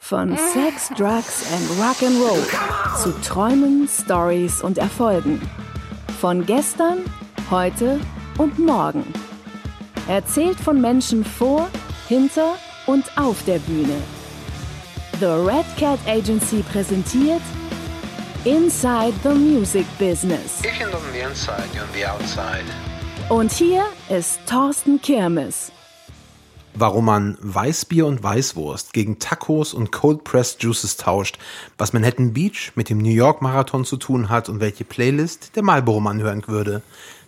[0.00, 5.40] Von Sex, Drugs and Rock'n'Roll zu Träumen, Stories und Erfolgen.
[6.20, 6.98] Von gestern,
[7.50, 8.00] heute
[8.36, 9.04] und morgen.
[10.06, 11.70] Erzählt von Menschen vor,
[12.06, 14.02] hinter und auf der Bühne.
[15.20, 17.42] The Red Cat Agency präsentiert
[18.44, 20.60] Inside the Music Business.
[20.62, 22.64] If you're on the inside, you're on the outside.
[23.30, 25.72] Und hier ist Thorsten Kirmes.
[26.74, 31.38] Warum man Weißbier und Weißwurst gegen Tacos und Cold Pressed Juices tauscht,
[31.78, 35.62] was Manhattan Beach mit dem New York Marathon zu tun hat und welche Playlist der
[35.62, 36.82] Marlboro Mann hören würde.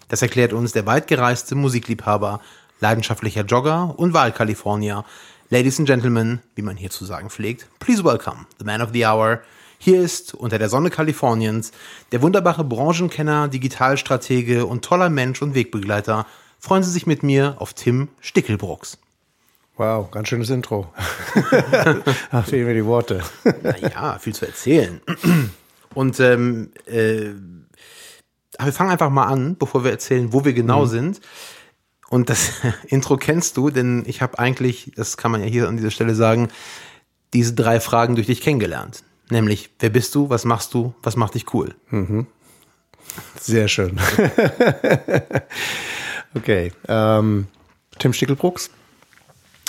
[0.09, 2.43] Das erklärt uns der weitgereiste Musikliebhaber,
[2.81, 5.07] leidenschaftlicher Jogger und Wahlkalifornier.
[5.49, 9.07] Ladies and Gentlemen, wie man hier zu sagen pflegt, please welcome the man of the
[9.07, 9.41] hour.
[9.79, 11.73] Hier ist unter der Sonne Kaliforniens
[12.13, 16.27] der wunderbare Branchenkenner, Digitalstratege und toller Mensch und Wegbegleiter.
[16.59, 18.99] Freuen Sie sich mit mir auf Tim Stickelbrucks.
[19.77, 20.93] Wow, ganz schönes Intro.
[22.31, 23.23] da fehlen mir die Worte.
[23.63, 25.03] Naja, viel zu erzählen.
[25.95, 27.33] Und ähm, äh,
[28.59, 30.89] wir fangen einfach mal an, bevor wir erzählen, wo wir genau mhm.
[30.89, 31.21] sind.
[32.09, 32.53] Und das
[32.87, 36.15] Intro kennst du, denn ich habe eigentlich, das kann man ja hier an dieser Stelle
[36.15, 36.49] sagen,
[37.35, 39.03] diese drei Fragen durch dich kennengelernt.
[39.31, 41.75] Nämlich, wer bist du, was machst du, was macht dich cool?
[41.91, 42.27] Mhm.
[43.41, 43.99] Sehr schön.
[46.35, 47.47] okay, ähm,
[47.99, 48.71] Tim Stickelbrucks.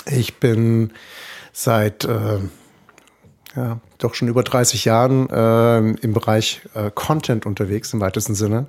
[0.06, 0.92] Ich bin
[1.52, 2.38] seit äh,
[3.56, 8.66] ja, doch schon über 30 Jahren äh, im Bereich äh, Content unterwegs im weitesten Sinne.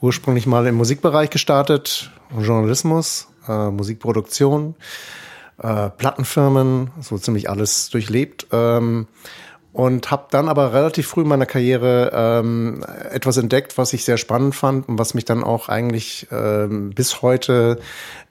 [0.00, 4.74] Ursprünglich mal im Musikbereich gestartet, Journalismus, äh, Musikproduktion,
[5.58, 8.46] äh, Plattenfirmen, so ziemlich alles durchlebt.
[8.52, 9.06] Ähm,
[9.74, 14.18] und habe dann aber relativ früh in meiner Karriere ähm, etwas entdeckt, was ich sehr
[14.18, 17.80] spannend fand und was mich dann auch eigentlich ähm, bis heute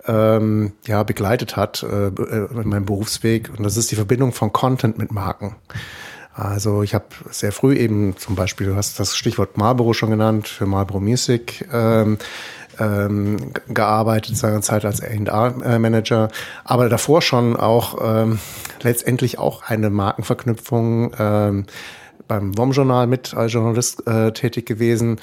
[0.08, 4.54] ähm, ja begleitet hat äh, äh in meinem Berufsweg und das ist die Verbindung von
[4.54, 5.58] Content mit Marken.
[6.34, 10.48] Also ich habe sehr früh eben zum Beispiel, du hast das Stichwort Marlboro schon genannt,
[10.48, 12.18] für Marlboro Music ähm,
[12.80, 16.30] ähm, gearbeitet, seiner Zeit als A&R-Manager,
[16.64, 18.40] aber davor schon auch ähm,
[18.82, 21.66] letztendlich auch eine Markenverknüpfung ähm,
[22.28, 25.20] beim WOM-Journal mit als Journalist äh, tätig gewesen.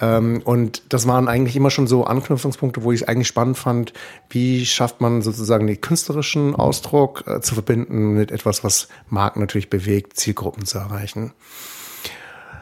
[0.00, 3.92] Ähm, und das waren eigentlich immer schon so Anknüpfungspunkte, wo ich es eigentlich spannend fand,
[4.28, 9.70] wie schafft man sozusagen den künstlerischen Ausdruck äh, zu verbinden mit etwas, was Marken natürlich
[9.70, 11.32] bewegt, Zielgruppen zu erreichen.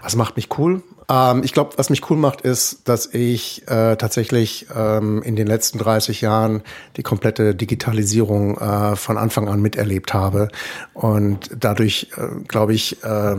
[0.03, 0.83] Was macht mich cool?
[1.11, 5.47] Ähm, ich glaube, was mich cool macht, ist, dass ich äh, tatsächlich ähm, in den
[5.47, 6.63] letzten 30 Jahren
[6.97, 10.49] die komplette Digitalisierung äh, von Anfang an miterlebt habe
[10.95, 13.37] und dadurch, äh, glaube ich, äh,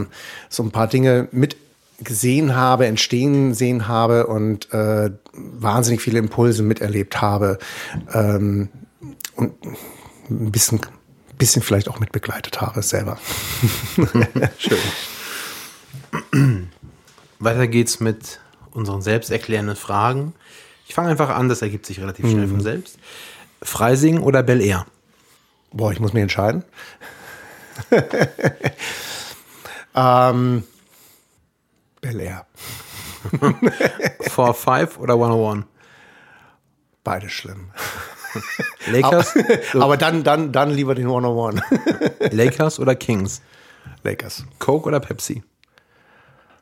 [0.49, 1.55] so ein paar Dinge mit
[2.03, 7.59] gesehen habe, entstehen sehen habe und äh, wahnsinnig viele Impulse miterlebt habe
[8.11, 8.69] ähm,
[9.35, 9.53] und
[10.29, 10.81] ein bisschen,
[11.37, 13.19] bisschen vielleicht auch mitbegleitet habe selber.
[14.57, 14.79] Schön.
[17.41, 18.39] Weiter geht's mit
[18.71, 20.33] unseren selbsterklärenden Fragen.
[20.87, 22.51] Ich fange einfach an, das ergibt sich relativ schnell mhm.
[22.51, 22.97] von selbst.
[23.61, 24.85] Freising oder Bel Air?
[25.71, 26.63] Boah, ich muss mich entscheiden.
[29.95, 30.63] ähm,
[32.01, 32.45] Bel Air.
[34.29, 35.65] For Five oder 101?
[37.03, 37.71] Beide schlimm.
[38.87, 39.35] Lakers?
[39.73, 41.61] aber, aber dann, dann, dann lieber den 101.
[42.31, 43.41] Lakers oder Kings?
[44.03, 44.45] Lakers.
[44.59, 45.43] Coke oder Pepsi?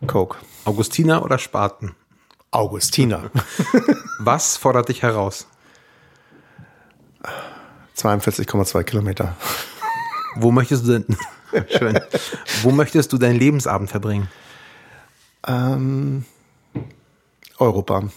[0.07, 0.37] Coke.
[0.65, 1.95] Augustiner oder Spaten?
[2.51, 3.31] Augustiner.
[4.19, 5.47] Was fordert dich heraus?
[7.97, 9.35] 42,2 Kilometer.
[10.35, 11.17] Wo möchtest du denn,
[11.77, 11.99] schön,
[12.61, 14.29] wo möchtest du deinen Lebensabend verbringen?
[15.45, 16.25] Ähm,
[17.57, 18.09] Europa.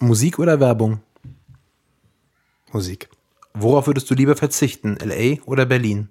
[0.00, 1.00] Musik oder Werbung?
[2.72, 3.08] Musik.
[3.54, 4.96] Worauf würdest du lieber verzichten?
[4.96, 6.08] LA oder Berlin?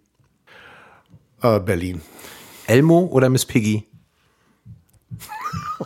[1.41, 2.01] Äh, Berlin.
[2.67, 3.90] Elmo oder Miss Piggy?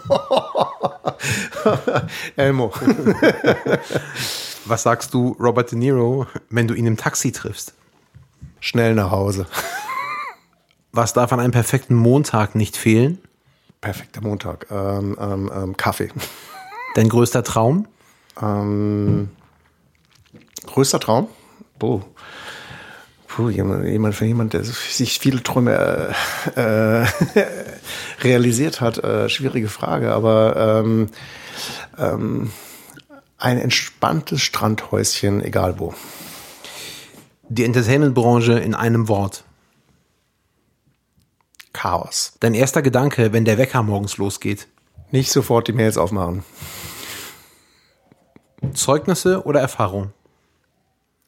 [2.35, 2.73] Elmo.
[4.65, 7.73] Was sagst du Robert De Niro, wenn du ihn im Taxi triffst?
[8.59, 9.45] Schnell nach Hause.
[10.91, 13.19] Was darf an einem perfekten Montag nicht fehlen?
[13.81, 14.67] Perfekter Montag.
[14.71, 16.09] Ähm, ähm, ähm, Kaffee.
[16.95, 17.87] Dein größter Traum?
[18.41, 19.29] Ähm,
[20.65, 21.27] größter Traum?
[21.77, 22.01] Boah.
[23.35, 26.13] Puh, jemand, für jemand, der sich viele Träume
[26.55, 27.05] äh, äh,
[28.23, 31.09] realisiert hat, äh, schwierige Frage, aber ähm,
[31.97, 32.53] ähm,
[33.37, 35.93] ein entspanntes Strandhäuschen, egal wo.
[37.49, 39.43] Die Entertainment-Branche in einem Wort.
[41.73, 42.37] Chaos.
[42.39, 44.69] Dein erster Gedanke, wenn der Wecker morgens losgeht?
[45.11, 46.45] Nicht sofort die Mails aufmachen.
[48.73, 50.13] Zeugnisse oder Erfahrung?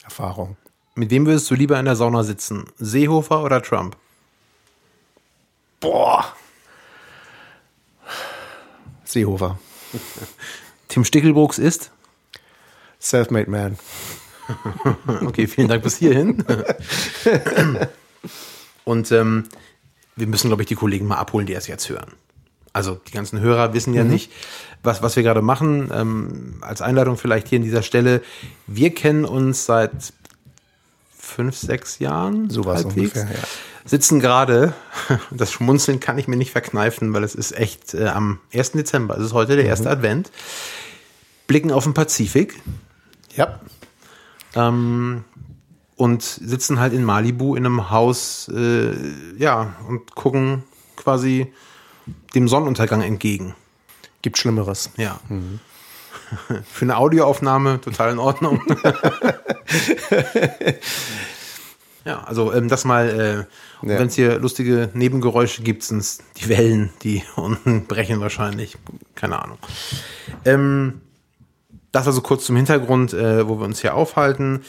[0.06, 0.56] Erfahrung.
[0.98, 2.66] Mit wem würdest du lieber in der Sauna sitzen?
[2.80, 3.96] Seehofer oder Trump?
[5.80, 6.34] Boah.
[9.06, 9.60] Seehofer.
[10.88, 11.92] Tim Stickelbrooks ist?
[13.00, 13.78] Selfmade Man.
[15.22, 16.44] Okay, vielen Dank bis hierhin.
[18.86, 19.44] Und ähm,
[20.16, 22.14] wir müssen, glaube ich, die Kollegen mal abholen, die es jetzt hören.
[22.74, 24.32] Also die ganzen Hörer wissen ja nicht,
[24.84, 25.92] was, was wir gerade machen.
[25.94, 28.24] Ähm, als Einleitung vielleicht hier an dieser Stelle.
[28.66, 30.14] Wir kennen uns seit
[31.28, 32.50] fünf, sechs Jahren.
[32.50, 33.44] Sowas ungefähr, ja.
[33.86, 34.74] Sitzen gerade,
[35.32, 38.72] das Schmunzeln kann ich mir nicht verkneifen, weil es ist echt äh, am 1.
[38.72, 40.32] Dezember, es ist heute der erste Advent,
[41.48, 42.60] blicken auf den Pazifik
[43.36, 43.60] Ja.
[44.56, 45.24] ähm,
[45.96, 48.94] und sitzen halt in Malibu in einem Haus, äh,
[49.38, 50.64] ja, und gucken
[50.96, 51.52] quasi
[52.36, 53.56] dem Sonnenuntergang entgegen.
[54.22, 54.90] Gibt Schlimmeres.
[54.98, 55.20] Ja.
[56.72, 58.62] Für eine Audioaufnahme total in Ordnung.
[62.06, 64.00] ja, also ähm, das mal, äh, Ja.
[64.00, 68.78] wenn es hier lustige Nebengeräusche gibt, sind es die Wellen, die unten brechen wahrscheinlich.
[69.16, 69.58] Keine Ahnung.
[70.46, 71.02] Ähm,
[71.92, 74.64] das also kurz zum Hintergrund, äh, wo wir uns hier aufhalten.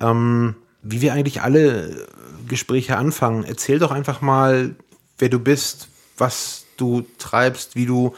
[0.00, 2.06] Ähm, wie wir eigentlich alle
[2.46, 3.44] Gespräche anfangen.
[3.44, 4.74] Erzähl doch einfach mal,
[5.18, 5.88] wer du bist,
[6.18, 8.14] was du treibst, wie du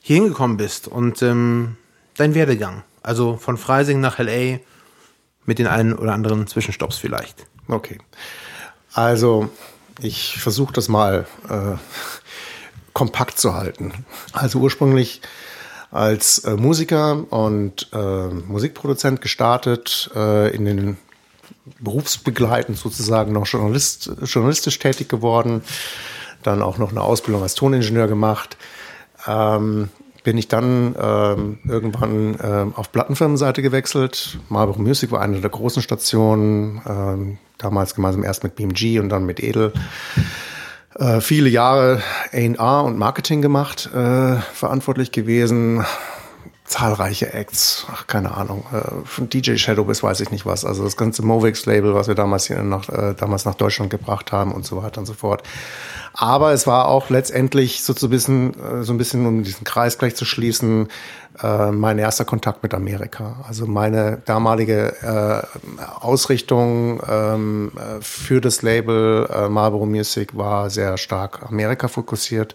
[0.00, 1.76] hier hingekommen bist und ähm,
[2.16, 2.82] dein Werdegang.
[3.02, 4.58] Also von Freising nach LA
[5.44, 7.46] mit den einen oder anderen Zwischenstopps vielleicht.
[7.68, 7.98] Okay.
[8.92, 9.50] Also,
[10.00, 11.76] ich versuche das mal äh,
[12.92, 13.92] kompakt zu halten.
[14.32, 15.20] Also ursprünglich
[15.90, 20.96] als äh, Musiker und äh, Musikproduzent gestartet, äh, in den
[21.80, 25.62] berufsbegleitend sozusagen noch Journalist, journalistisch tätig geworden,
[26.42, 28.56] dann auch noch eine Ausbildung als Toningenieur gemacht.
[29.26, 29.88] Ähm,
[30.26, 34.40] bin ich dann ähm, irgendwann ähm, auf Plattenfirmenseite gewechselt.
[34.48, 39.24] Marlboro Music war eine der großen Stationen, ähm, damals gemeinsam erst mit BMG und dann
[39.24, 39.72] mit Edel.
[40.96, 42.02] Äh, viele Jahre
[42.32, 45.84] A&R und Marketing gemacht, äh, verantwortlich gewesen.
[46.66, 50.64] Zahlreiche Acts, ach, keine Ahnung, äh, von DJ Shadow bis weiß ich nicht was.
[50.64, 54.52] Also das ganze Movix-Label, was wir damals, hier nach, äh, damals nach Deutschland gebracht haben
[54.52, 55.42] und so weiter und so fort.
[56.12, 59.98] Aber es war auch letztendlich so, ein bisschen, äh, so ein bisschen, um diesen Kreis
[59.98, 60.88] gleich zu schließen,
[61.42, 63.44] äh, mein erster Kontakt mit Amerika.
[63.46, 70.96] Also meine damalige äh, Ausrichtung ähm, äh, für das Label äh, Marlboro Music war sehr
[70.96, 72.54] stark Amerika fokussiert.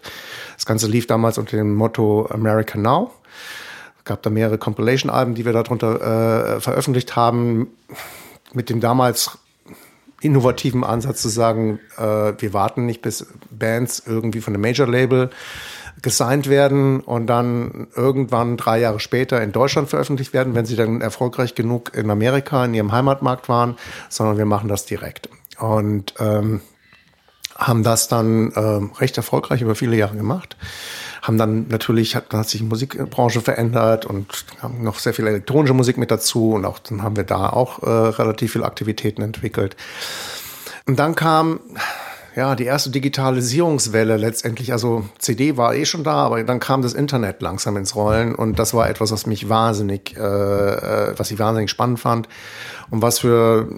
[0.56, 3.12] Das Ganze lief damals unter dem Motto America Now.
[4.02, 7.68] Es gab da mehrere Compilation-Alben, die wir darunter äh, veröffentlicht haben,
[8.52, 9.38] mit dem damals
[10.20, 15.30] innovativen Ansatz zu sagen, äh, wir warten nicht, bis Bands irgendwie von einem Major-Label
[16.00, 21.00] gesigned werden und dann irgendwann drei Jahre später in Deutschland veröffentlicht werden, wenn sie dann
[21.00, 23.76] erfolgreich genug in Amerika, in ihrem Heimatmarkt waren,
[24.08, 25.28] sondern wir machen das direkt.
[25.60, 26.60] Und ähm,
[27.56, 30.56] haben das dann ähm, recht erfolgreich über viele Jahre gemacht.
[31.22, 35.26] Haben dann natürlich, hat, dann hat sich die Musikbranche verändert und haben noch sehr viel
[35.26, 39.22] elektronische Musik mit dazu und auch dann haben wir da auch äh, relativ viele Aktivitäten
[39.22, 39.76] entwickelt.
[40.86, 41.60] Und dann kam
[42.34, 44.72] ja die erste Digitalisierungswelle letztendlich.
[44.72, 48.58] Also CD war eh schon da, aber dann kam das Internet langsam ins Rollen und
[48.58, 52.28] das war etwas, was mich wahnsinnig, äh, äh, was ich wahnsinnig spannend fand
[52.92, 53.68] und was für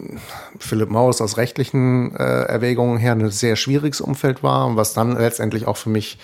[0.58, 5.16] Philipp Maus aus rechtlichen äh, Erwägungen her ein sehr schwieriges Umfeld war und was dann
[5.16, 6.18] letztendlich auch für mich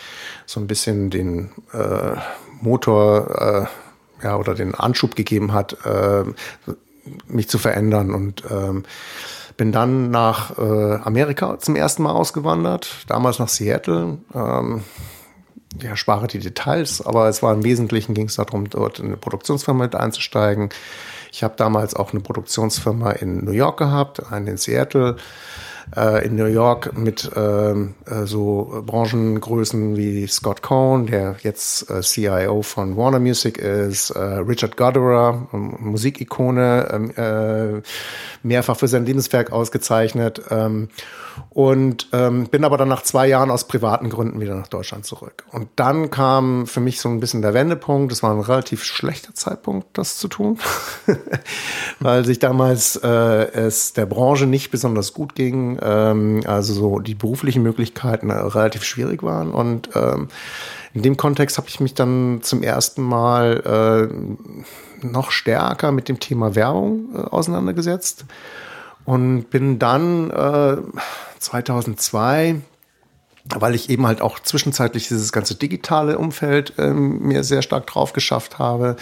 [0.45, 2.17] so ein bisschen den äh,
[2.61, 3.69] Motor
[4.21, 6.25] äh, ja oder den Anschub gegeben hat, äh,
[7.29, 8.83] mich zu verändern und ähm,
[9.57, 14.19] bin dann nach äh, Amerika zum ersten Mal ausgewandert, damals nach Seattle.
[14.35, 14.83] Ähm,
[15.83, 19.17] ja, spare die Details, aber es war im Wesentlichen ging es darum, dort in eine
[19.17, 20.71] Produktionsfirma mit einzusteigen.
[21.33, 25.17] Ich habe damals auch eine Produktionsfirma in New York gehabt, eine in Seattle.
[25.97, 32.01] Äh, in New York mit ähm, äh, so Branchengrößen wie Scott Cohn, der jetzt äh,
[32.03, 37.83] CIO von Warner Music ist, äh, Richard Goddard, ähm, Musikikone, ähm, äh,
[38.43, 40.43] mehrfach für sein Lebenswerk ausgezeichnet.
[41.51, 45.45] Und bin aber dann nach zwei Jahren aus privaten Gründen wieder nach Deutschland zurück.
[45.53, 48.13] Und dann kam für mich so ein bisschen der Wendepunkt.
[48.13, 50.59] Es war ein relativ schlechter Zeitpunkt, das zu tun,
[52.01, 55.79] weil sich damals äh, es der Branche nicht besonders gut ging.
[55.81, 59.51] Ähm, also so die beruflichen Möglichkeiten äh, relativ schwierig waren.
[59.53, 60.29] Und ähm,
[60.95, 64.11] in dem Kontext habe ich mich dann zum ersten Mal
[65.03, 68.25] äh, noch stärker mit dem Thema Werbung äh, auseinandergesetzt
[69.05, 70.77] und bin dann äh,
[71.39, 72.57] 2002
[73.45, 78.13] weil ich eben halt auch zwischenzeitlich dieses ganze digitale Umfeld ähm, mir sehr stark drauf
[78.13, 78.97] geschafft habe.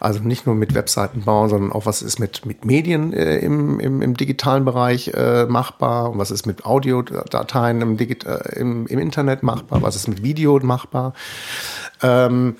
[0.00, 3.80] Also nicht nur mit Webseiten bauen, sondern auch was ist mit, mit Medien äh, im,
[3.80, 8.86] im, im digitalen Bereich äh, machbar und was ist mit Audiodateien im, Digit äh, im,
[8.86, 11.12] im Internet machbar, was ist mit Video machbar.
[12.02, 12.56] Ähm,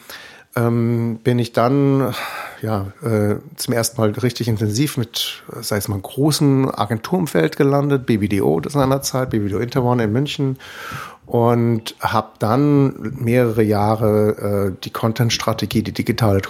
[0.57, 2.15] ähm, bin ich dann
[2.63, 8.61] ja, äh, zum ersten Mal richtig intensiv mit, sei es mal, großen Agenturumfeld gelandet, BBDO
[8.61, 10.59] das seinerzeit, BBDO Interone in München
[11.27, 16.43] und habe dann mehrere Jahre äh, die Content-Strategie, die digitale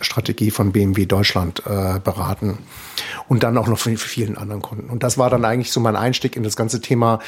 [0.00, 2.58] Strategie von BMW Deutschland äh, beraten
[3.28, 4.90] und dann auch noch für vielen anderen Kunden.
[4.90, 7.20] Und das war dann eigentlich so mein Einstieg in das ganze Thema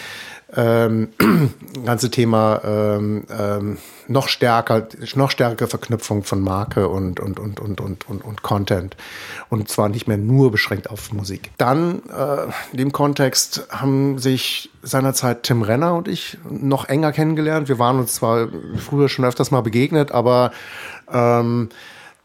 [0.56, 1.08] ähm,
[1.84, 7.80] ganze Thema ähm, ähm, noch stärker, noch stärkere Verknüpfung von Marke und, und, und, und,
[7.80, 8.96] und, und, und Content.
[9.48, 11.50] Und zwar nicht mehr nur beschränkt auf Musik.
[11.58, 17.68] Dann, äh, in dem Kontext, haben sich seinerzeit Tim Renner und ich noch enger kennengelernt.
[17.68, 18.48] Wir waren uns zwar
[18.78, 20.52] früher schon öfters mal begegnet, aber
[21.12, 21.68] ähm,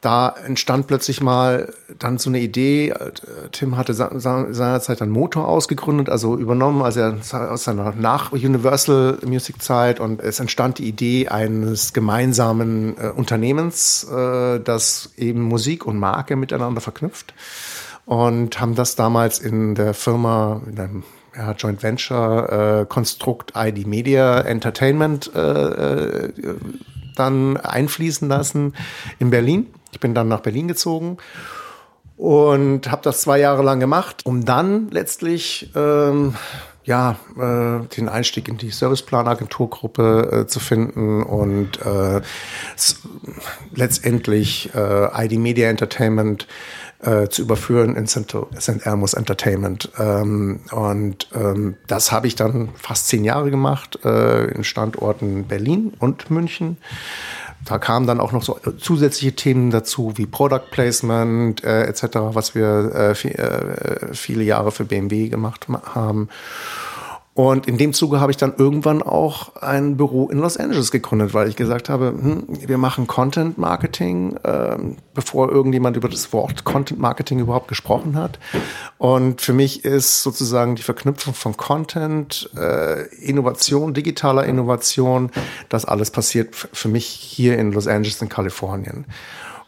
[0.04, 2.94] da entstand plötzlich mal dann so eine Idee.
[3.54, 10.20] Tim hatte seinerzeit einen Motor ausgegründet, also übernommen, also aus seiner Nach-Universal Music Zeit und
[10.20, 16.82] es entstand die Idee eines gemeinsamen äh, Unternehmens, äh, das eben Musik und Marke miteinander
[16.82, 17.34] verknüpft
[18.06, 23.88] und haben das damals in der Firma, in einem ja, Joint Venture äh, Konstrukt ID
[23.88, 26.34] Media Entertainment äh, äh,
[27.16, 28.74] dann einfließen lassen
[29.20, 29.68] in Berlin.
[29.94, 31.18] Ich bin dann nach Berlin gezogen
[32.18, 36.34] und habe das zwei Jahre lang gemacht, um dann letztlich ähm,
[36.84, 42.22] ja äh, den Einstieg in die Serviceplan-Agenturgruppe äh, zu finden und äh,
[43.74, 46.48] letztendlich äh, ID Media Entertainment
[47.04, 48.36] äh, zu überführen in St.
[48.84, 49.92] Elmo's Entertainment.
[50.00, 55.94] Ähm, und ähm, das habe ich dann fast zehn Jahre gemacht äh, in Standorten Berlin
[56.00, 56.78] und München.
[57.66, 62.04] Da kamen dann auch noch so zusätzliche Themen dazu, wie Product Placement äh, etc.,
[62.34, 66.30] was wir äh, viel, äh, viele Jahre für BMW gemacht haben.
[67.36, 71.34] Und in dem Zuge habe ich dann irgendwann auch ein Büro in Los Angeles gegründet,
[71.34, 74.78] weil ich gesagt habe, hm, wir machen Content Marketing, äh,
[75.16, 78.38] bevor irgendjemand über das Wort Content Marketing überhaupt gesprochen hat.
[79.00, 85.32] Und für mich ist sozusagen die Verknüpfung von Content, äh, Innovation, digitaler Innovation,
[85.70, 89.06] das alles passiert für mich hier in Los Angeles in Kalifornien.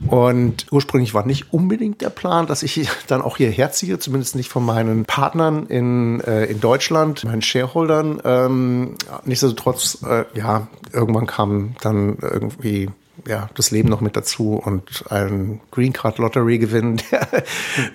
[0.07, 4.49] Und ursprünglich war nicht unbedingt der Plan, dass ich dann auch hierher ziehe, zumindest nicht
[4.49, 8.21] von meinen Partnern in, äh, in Deutschland, meinen Shareholdern.
[8.23, 12.89] Ähm, nichtsdestotrotz, äh, ja, irgendwann kam dann irgendwie
[13.27, 17.27] ja, das Leben noch mit dazu und ein Green Card Lottery Gewinn, der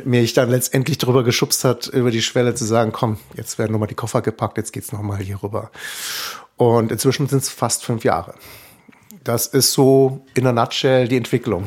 [0.05, 3.73] mir ich dann letztendlich darüber geschubst hat, über die Schwelle zu sagen, komm, jetzt werden
[3.73, 5.71] nochmal die Koffer gepackt, jetzt geht's nochmal hier rüber.
[6.57, 8.35] Und inzwischen sind es fast fünf Jahre.
[9.25, 11.67] Das ist so in a nutshell die Entwicklung.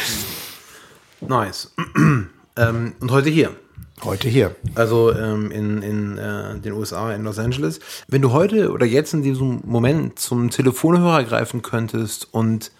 [1.20, 1.72] nice.
[2.56, 3.56] ähm, und heute hier.
[4.04, 4.54] Heute hier.
[4.76, 7.80] Also ähm, in, in äh, den USA, in Los Angeles.
[8.06, 12.70] Wenn du heute oder jetzt in diesem Moment zum Telefonhörer greifen könntest und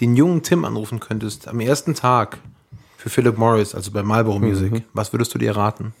[0.00, 2.38] den jungen Tim anrufen könntest am ersten Tag
[2.96, 4.84] für Philip Morris, also bei Marlboro Music, mhm.
[4.92, 5.92] was würdest du dir raten?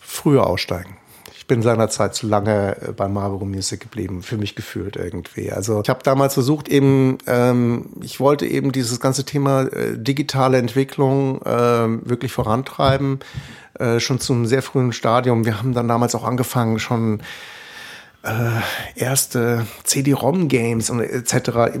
[0.00, 0.96] Früher aussteigen
[1.44, 5.52] ich bin seinerzeit zu lange äh, bei Marlboro Music geblieben, für mich gefühlt irgendwie.
[5.52, 10.56] Also ich habe damals versucht eben, ähm, ich wollte eben dieses ganze Thema äh, digitale
[10.56, 13.20] Entwicklung äh, wirklich vorantreiben,
[13.78, 15.44] äh, schon zu einem sehr frühen Stadium.
[15.44, 17.20] Wir haben dann damals auch angefangen, schon
[18.24, 21.78] äh, erste CD-ROM-Games und etc.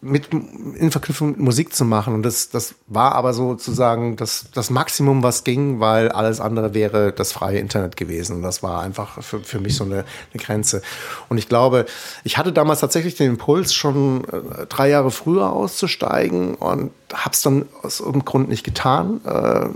[0.00, 2.14] Mit, in Verknüpfung mit Musik zu machen.
[2.14, 7.12] Und das, das war aber sozusagen das, das Maximum, was ging, weil alles andere wäre
[7.12, 8.36] das freie Internet gewesen.
[8.36, 10.82] Und das war einfach für, für mich so eine, eine Grenze.
[11.28, 11.86] Und ich glaube,
[12.22, 17.42] ich hatte damals tatsächlich den Impuls, schon äh, drei Jahre früher auszusteigen und habe es
[17.42, 19.20] dann aus irgendeinem Grund nicht getan.
[19.24, 19.68] Äh,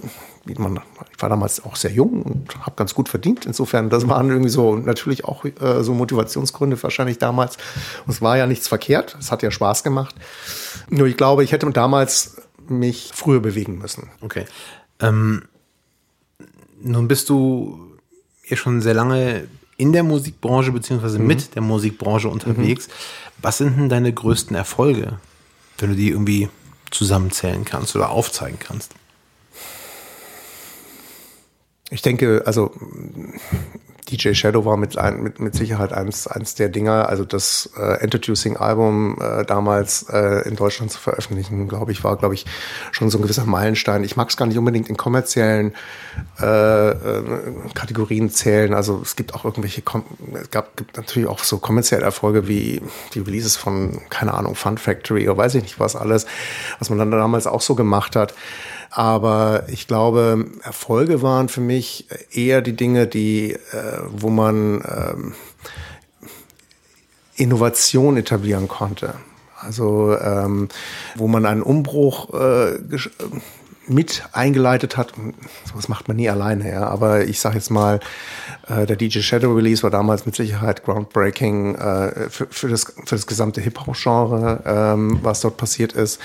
[0.59, 0.81] man,
[1.15, 3.47] ich war damals auch sehr jung und habe ganz gut verdient.
[3.47, 7.57] Insofern, das waren irgendwie so natürlich auch äh, so Motivationsgründe wahrscheinlich damals.
[8.07, 9.17] Und es war ja nichts verkehrt.
[9.19, 10.15] Es hat ja Spaß gemacht.
[10.91, 12.37] Nur ich glaube, ich hätte damals
[12.69, 14.11] mich früher bewegen müssen.
[14.21, 14.45] Okay.
[15.01, 15.43] Ähm,
[16.83, 17.97] nun bist du
[18.47, 21.27] ja schon sehr lange in der Musikbranche beziehungsweise mhm.
[21.27, 22.89] mit der Musikbranche unterwegs.
[22.89, 22.93] Mhm.
[23.43, 25.19] Was sind denn deine größten Erfolge,
[25.79, 26.49] wenn du die irgendwie
[26.91, 28.95] zusammenzählen kannst oder aufzeigen kannst?
[31.95, 32.73] Ich denke, also
[34.11, 37.09] DJ Shadow war mit, ein, mit, mit Sicherheit eins, eins der Dinger.
[37.09, 42.35] Also das äh, Introducing-Album äh, damals äh, in Deutschland zu veröffentlichen, glaube ich, war, glaube
[42.35, 42.47] ich,
[42.91, 44.03] schon so ein gewisser Meilenstein.
[44.03, 45.73] Ich mag es gar nicht unbedingt in kommerziellen
[46.41, 47.23] äh, äh,
[47.75, 48.75] Kategorien zählen.
[48.75, 49.83] Also es gibt auch irgendwelche,
[50.35, 52.83] es gab gibt natürlich auch so kommerzielle Erfolge wie
[53.15, 56.27] die Releases von, keine Ahnung, Fun Factory oder weiß ich nicht was alles,
[56.81, 58.35] was man dann damals auch so gemacht hat.
[58.97, 63.59] Aber ich glaube, Erfolge waren für mich eher die Dinge, die, äh,
[64.09, 65.35] wo man ähm,
[67.35, 69.15] Innovation etablieren konnte.
[69.59, 70.69] Also ähm,
[71.17, 72.79] wo man einen Umbruch äh,
[73.89, 75.13] mit eingeleitet hat.
[75.65, 76.87] Sowas macht man nie alleine, ja.
[76.87, 77.99] Aber ich sage jetzt mal,
[78.69, 83.15] äh, der DJ Shadow Release war damals mit Sicherheit groundbreaking äh, für, für, das, für
[83.15, 86.21] das gesamte Hip-Hop-Genre, ähm, was dort passiert ist.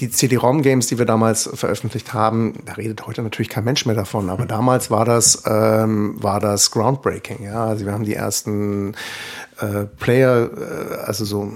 [0.00, 4.28] Die CD-ROM-Games, die wir damals veröffentlicht haben, da redet heute natürlich kein Mensch mehr davon,
[4.30, 7.64] aber damals war das, ähm, war das groundbreaking, ja.
[7.64, 8.94] Also wir haben die ersten
[9.60, 11.52] äh, Player, äh, also so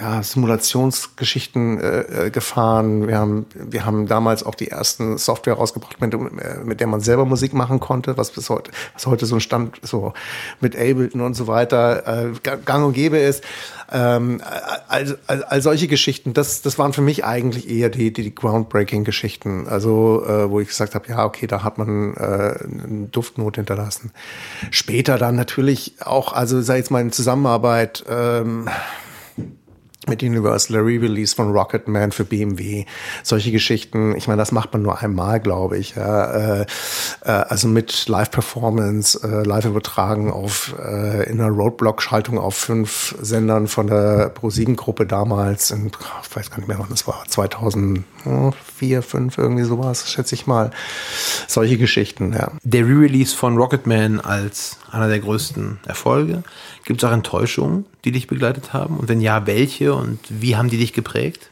[0.00, 3.08] ja, Simulationsgeschichten äh, äh, gefahren.
[3.08, 6.18] Wir haben, wir haben damals auch die ersten Software rausgebracht, mit, äh,
[6.64, 9.69] mit der man selber Musik machen konnte, was bis heute, was heute so ein Stand
[9.82, 10.12] so
[10.60, 13.44] mit Ableton und so weiter äh, gang und gäbe ist.
[13.92, 14.40] Ähm,
[14.88, 18.34] all, all, all solche Geschichten, das, das waren für mich eigentlich eher die, die, die
[18.34, 19.66] Groundbreaking-Geschichten.
[19.66, 24.12] Also, äh, wo ich gesagt habe, ja, okay, da hat man äh, eine Duftnot hinterlassen.
[24.70, 28.68] Später dann natürlich auch, also sei jetzt in Zusammenarbeit, ähm,
[30.06, 32.86] mit Universal Re-Release von Rocketman für BMW,
[33.22, 34.16] solche Geschichten.
[34.16, 35.94] Ich meine, das macht man nur einmal, glaube ich.
[35.94, 36.60] Ja.
[36.60, 36.66] Äh,
[37.24, 43.68] äh, also mit Live-Performance, äh, live übertragen auf äh, in einer Roadblock-Schaltung auf fünf Sendern
[43.68, 45.70] von der Pro7-Gruppe damals.
[45.70, 47.24] In, ich weiß gar nicht mehr, wann das war.
[47.28, 48.04] 2004,
[49.02, 50.70] 2005, irgendwie sowas, schätze ich mal.
[51.46, 52.52] Solche Geschichten, ja.
[52.62, 56.42] Der Re-Release von Rocketman als einer der größten Erfolge.
[56.84, 58.96] Gibt es auch Enttäuschungen, die dich begleitet haben?
[58.96, 61.50] Und wenn ja, welche und wie haben die dich geprägt?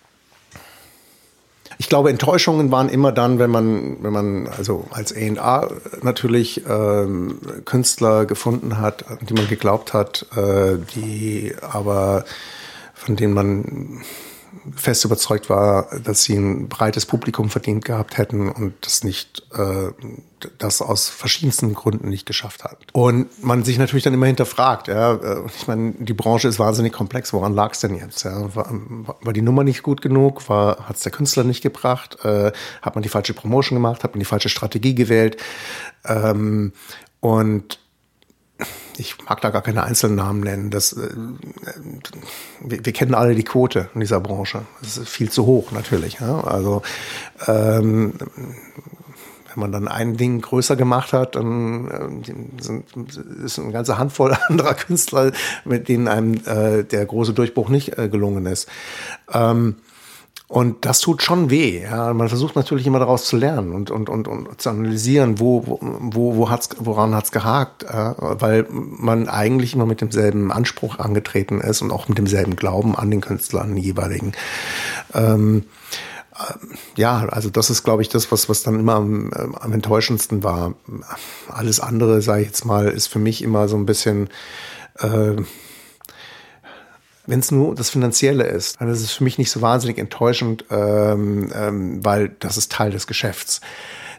[1.80, 5.68] Ich glaube, Enttäuschungen waren immer dann, wenn man, wenn man also als A&A
[6.02, 12.24] natürlich ähm, Künstler gefunden hat, die man geglaubt hat, äh, die aber
[12.94, 14.02] von denen man
[14.74, 19.90] fest überzeugt war, dass sie ein breites Publikum verdient gehabt hätten und das nicht, äh,
[20.58, 22.78] das aus verschiedensten Gründen nicht geschafft hat.
[22.92, 26.92] Und man sich natürlich dann immer hinterfragt, ja, äh, ich meine, die Branche ist wahnsinnig
[26.92, 28.24] komplex, woran lag es denn jetzt?
[28.24, 28.54] Ja?
[28.54, 28.72] War,
[29.20, 30.48] war die Nummer nicht gut genug?
[30.48, 32.24] War, hat es der Künstler nicht gebracht?
[32.24, 34.04] Äh, hat man die falsche Promotion gemacht?
[34.04, 35.36] Hat man die falsche Strategie gewählt?
[36.04, 36.72] Ähm,
[37.20, 37.78] und
[38.98, 40.70] ich mag da gar keine Einzelnamen nennen.
[40.70, 41.08] Das, äh,
[42.60, 44.62] wir, wir, kennen alle die Quote in dieser Branche.
[44.82, 46.18] Das ist viel zu hoch natürlich.
[46.20, 46.40] Ja?
[46.42, 46.82] Also
[47.46, 48.14] ähm,
[49.58, 52.84] wenn man dann ein Ding größer gemacht hat, dann äh, sind,
[53.44, 55.32] ist eine ganze Handvoll anderer Künstler,
[55.64, 58.68] mit denen einem äh, der große Durchbruch nicht äh, gelungen ist.
[59.32, 59.76] Ähm,
[60.50, 61.82] und das tut schon weh.
[61.82, 62.14] Ja.
[62.14, 66.36] Man versucht natürlich immer daraus zu lernen und, und, und, und zu analysieren, wo, wo,
[66.36, 67.82] wo hat's, woran hat's gehakt.
[67.82, 68.16] Ja.
[68.18, 73.10] Weil man eigentlich immer mit demselben Anspruch angetreten ist und auch mit demselben Glauben an
[73.10, 74.32] den Künstler, an den jeweiligen.
[75.12, 75.64] Ähm,
[76.32, 76.54] äh,
[76.96, 80.72] ja, also das ist, glaube ich, das, was, was dann immer am, am enttäuschendsten war.
[81.48, 84.30] Alles andere, sage ich jetzt mal, ist für mich immer so ein bisschen...
[84.98, 85.42] Äh,
[87.28, 90.64] wenn es nur das Finanzielle ist, dann ist es für mich nicht so wahnsinnig enttäuschend,
[90.70, 93.60] ähm, ähm, weil das ist Teil des Geschäfts.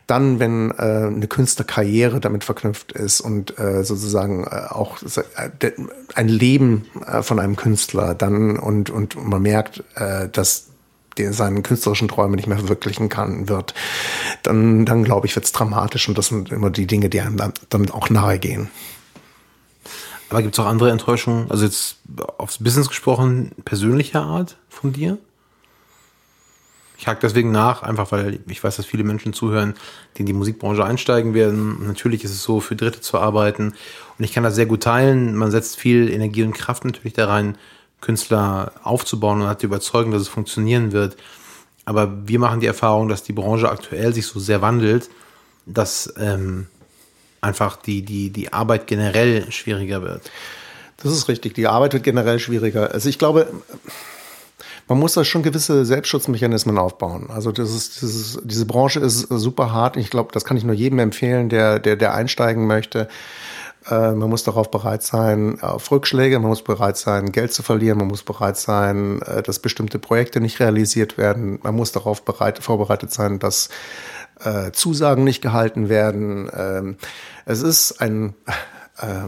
[0.06, 5.72] Dann, wenn äh, eine Künstlerkarriere damit verknüpft ist und äh, sozusagen äh, auch äh,
[6.14, 10.68] ein Leben äh, von einem Künstler, dann und, und man merkt, äh, dass
[11.18, 13.74] der seinen künstlerischen Träume nicht mehr verwirklichen kann, wird,
[14.44, 17.38] dann, dann glaube ich, wird es dramatisch und das sind immer die Dinge, die einem
[17.38, 18.70] dann, dann auch nahe gehen.
[20.30, 21.98] Aber gibt es auch andere Enttäuschungen, also jetzt
[22.38, 25.18] aufs Business gesprochen, persönlicher Art von dir?
[27.00, 29.74] Ich hake deswegen nach, einfach weil ich weiß, dass viele Menschen zuhören,
[30.16, 31.88] die in die Musikbranche einsteigen werden.
[31.88, 33.74] natürlich ist es so, für Dritte zu arbeiten.
[34.18, 35.36] Und ich kann das sehr gut teilen.
[35.36, 37.58] Man setzt viel Energie und Kraft natürlich da rein,
[38.02, 41.16] Künstler aufzubauen und hat die Überzeugung, dass es funktionieren wird.
[41.86, 45.10] Aber wir machen die Erfahrung, dass die Branche aktuell sich so sehr wandelt,
[45.66, 46.68] dass ähm,
[47.42, 50.30] einfach die, die, die Arbeit generell schwieriger wird.
[50.98, 51.54] Das ist richtig.
[51.54, 52.94] Die Arbeit wird generell schwieriger.
[52.94, 53.48] Also ich glaube,
[54.88, 57.30] man muss da schon gewisse Selbstschutzmechanismen aufbauen.
[57.30, 59.98] Also das ist, das ist, diese Branche ist super hart.
[59.98, 63.08] Ich glaube, das kann ich nur jedem empfehlen, der, der, der einsteigen möchte.
[63.90, 68.00] Äh, man muss darauf bereit sein, auf Rückschläge, man muss bereit sein, Geld zu verlieren,
[68.00, 71.60] man muss bereit sein, äh, dass bestimmte Projekte nicht realisiert werden.
[71.64, 73.70] Man muss darauf bereit, vorbereitet sein, dass
[74.44, 76.50] äh, Zusagen nicht gehalten werden.
[76.56, 76.98] Ähm,
[77.46, 78.36] es ist ein,
[79.00, 79.26] äh,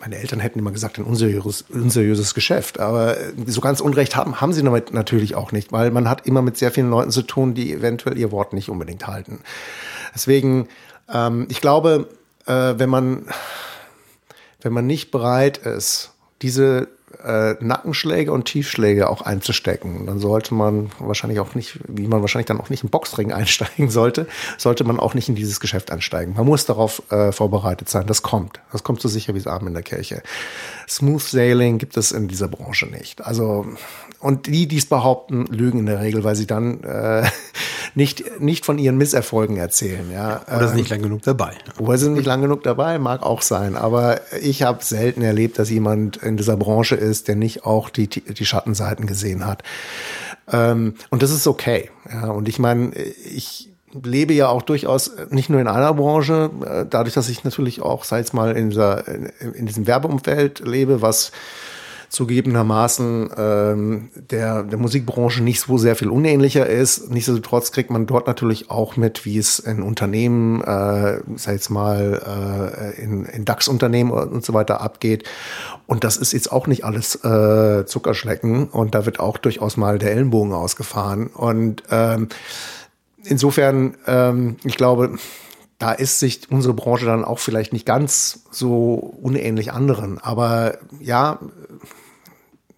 [0.00, 2.78] meine Eltern hätten immer gesagt, ein unseriöses, unseriöses Geschäft.
[2.78, 6.42] Aber so ganz Unrecht haben, haben sie damit natürlich auch nicht, weil man hat immer
[6.42, 9.40] mit sehr vielen Leuten zu tun, die eventuell ihr Wort nicht unbedingt halten.
[10.14, 10.68] Deswegen,
[11.12, 12.08] ähm, ich glaube,
[12.46, 13.26] äh, wenn man,
[14.60, 16.88] wenn man nicht bereit ist, diese
[17.24, 20.06] äh, Nackenschläge und Tiefschläge auch einzustecken.
[20.06, 23.90] Dann sollte man wahrscheinlich auch nicht, wie man wahrscheinlich dann auch nicht im Boxring einsteigen
[23.90, 24.26] sollte,
[24.58, 26.34] sollte man auch nicht in dieses Geschäft einsteigen.
[26.34, 28.06] Man muss darauf äh, vorbereitet sein.
[28.06, 28.60] Das kommt.
[28.72, 30.22] Das kommt so sicher wie es Abend in der Kirche.
[30.88, 33.24] Smooth Sailing gibt es in dieser Branche nicht.
[33.24, 33.66] Also
[34.24, 37.26] und die, die es behaupten, lügen in der Regel, weil sie dann äh,
[37.94, 40.10] nicht, nicht von ihren Misserfolgen erzählen.
[40.10, 40.40] Ja.
[40.46, 41.52] Oder sind nicht lang genug dabei.
[41.78, 43.76] Oder sind nicht lang genug dabei, mag auch sein.
[43.76, 48.08] Aber ich habe selten erlebt, dass jemand in dieser Branche ist, der nicht auch die,
[48.08, 49.62] die Schattenseiten gesehen hat.
[50.50, 51.90] Ähm, und das ist okay.
[52.10, 52.30] Ja.
[52.30, 57.12] Und ich meine, ich lebe ja auch durchaus nicht nur in einer Branche, äh, dadurch,
[57.12, 61.30] dass ich natürlich auch, sei es mal, in, dieser, in diesem Werbeumfeld lebe, was
[62.14, 67.10] zugegebenermaßen ähm, der, der Musikbranche nicht so sehr viel unähnlicher ist.
[67.10, 72.94] Nichtsdestotrotz kriegt man dort natürlich auch mit, wie es in Unternehmen, äh, sei jetzt mal
[72.96, 75.24] äh, in, in DAX-Unternehmen und so weiter abgeht.
[75.86, 79.98] Und das ist jetzt auch nicht alles äh, Zuckerschlecken und da wird auch durchaus mal
[79.98, 81.26] der Ellenbogen ausgefahren.
[81.26, 82.28] Und ähm,
[83.24, 85.16] insofern, ähm, ich glaube,
[85.78, 90.18] da ist sich unsere Branche dann auch vielleicht nicht ganz so unähnlich anderen.
[90.18, 91.40] Aber ja,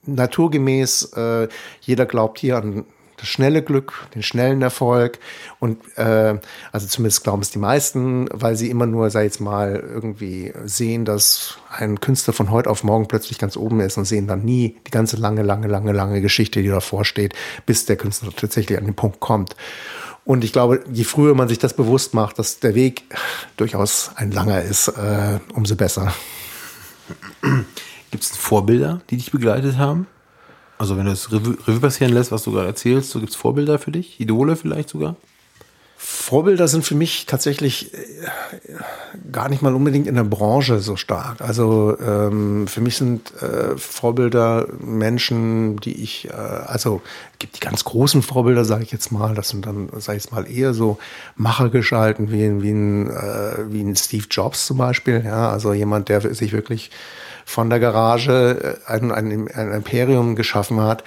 [0.07, 1.49] naturgemäß, äh,
[1.81, 2.85] jeder glaubt hier an
[3.17, 5.19] das schnelle Glück, den schnellen Erfolg
[5.59, 6.39] und äh,
[6.73, 11.05] also zumindest glauben es die meisten, weil sie immer nur, sei jetzt mal, irgendwie sehen,
[11.05, 14.77] dass ein Künstler von heute auf morgen plötzlich ganz oben ist und sehen dann nie
[14.87, 18.85] die ganze lange, lange, lange, lange Geschichte, die davor steht, bis der Künstler tatsächlich an
[18.85, 19.57] den Punkt kommt.
[20.25, 23.05] Und ich glaube, je früher man sich das bewusst macht, dass der Weg
[23.57, 26.13] durchaus ein langer ist, äh, umso besser.
[28.11, 30.07] Gibt es Vorbilder, die dich begleitet haben?
[30.79, 33.79] Also wenn du das Revue, passieren lässt, was du gerade erzählst, so gibt es Vorbilder
[33.79, 34.21] für dich?
[34.21, 35.17] Idole vielleicht sogar?
[35.99, 37.99] Vorbilder sind für mich tatsächlich äh,
[39.33, 41.41] gar nicht mal unbedingt in der Branche so stark.
[41.41, 47.01] Also ähm, für mich sind äh, Vorbilder Menschen, die ich, äh, also
[47.39, 50.33] gibt die ganz großen Vorbilder, sage ich jetzt mal, das sind dann, sage ich jetzt
[50.33, 50.99] mal, eher so
[51.37, 55.23] Machergestalten wie, wie, ein, äh, wie ein Steve Jobs zum Beispiel.
[55.25, 56.91] Ja, also jemand, der sich wirklich
[57.47, 61.05] von der Garage äh, ein, ein, ein Imperium geschaffen hat.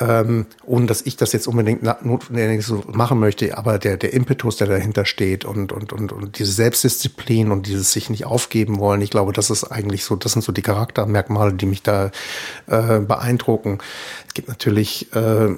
[0.00, 4.56] Ähm, ohne dass ich das jetzt unbedingt notwendig so machen möchte, aber der, der Impetus,
[4.56, 9.00] der dahinter steht und, und, und, und diese Selbstdisziplin und dieses sich nicht aufgeben wollen,
[9.00, 12.12] ich glaube, das ist eigentlich so, das sind so die Charaktermerkmale, die mich da
[12.68, 13.78] äh, beeindrucken.
[14.28, 15.48] Es gibt natürlich äh,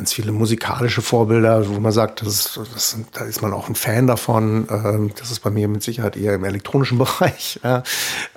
[0.00, 4.06] ganz viele musikalische Vorbilder, wo man sagt, das, das, da ist man auch ein Fan
[4.06, 4.66] davon.
[4.70, 7.60] Ähm, das ist bei mir mit Sicherheit eher im elektronischen Bereich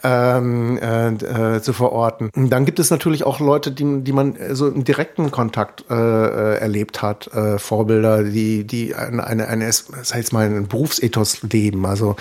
[0.04, 2.32] ähm, äh, äh, zu verorten.
[2.36, 5.94] Und dann gibt es natürlich auch Leute, die, die man so im direkten Kontakt äh,
[5.94, 11.44] äh erlebt hat, äh, Vorbilder, die, die eine, eine, eine, sag jetzt mal, einen Berufsethos
[11.44, 11.86] leben.
[11.86, 12.18] Also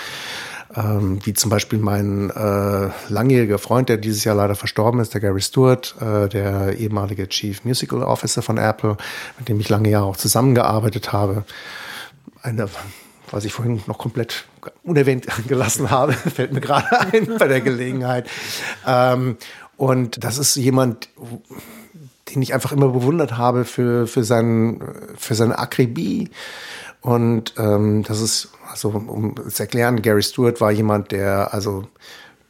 [0.74, 5.20] ähm, wie zum Beispiel mein äh, langjähriger Freund, der dieses Jahr leider verstorben ist, der
[5.20, 8.96] Gary Stewart, äh, der ehemalige Chief Musical Officer von Apple,
[9.38, 11.44] mit dem ich lange Jahre auch zusammengearbeitet habe.
[12.42, 12.68] Eine,
[13.30, 14.46] was ich vorhin noch komplett
[14.82, 18.28] unerwähnt gelassen habe, fällt mir gerade ein bei der Gelegenheit.
[18.86, 19.36] Ähm,
[19.76, 21.08] und das ist jemand,
[22.32, 24.82] den ich einfach immer bewundert habe für, für, seinen,
[25.16, 26.30] für seine Akribie.
[27.00, 31.84] Und ähm, das ist also um es erklären, Gary Stewart war jemand, der also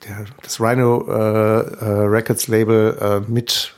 [0.05, 3.75] der das Rhino äh, äh, Records Label äh, mit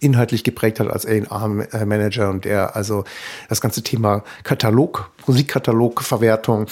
[0.00, 3.04] inhaltlich geprägt hat als A&R-Manager und der also
[3.48, 6.66] das ganze Thema Katalog, Musikkatalogverwertung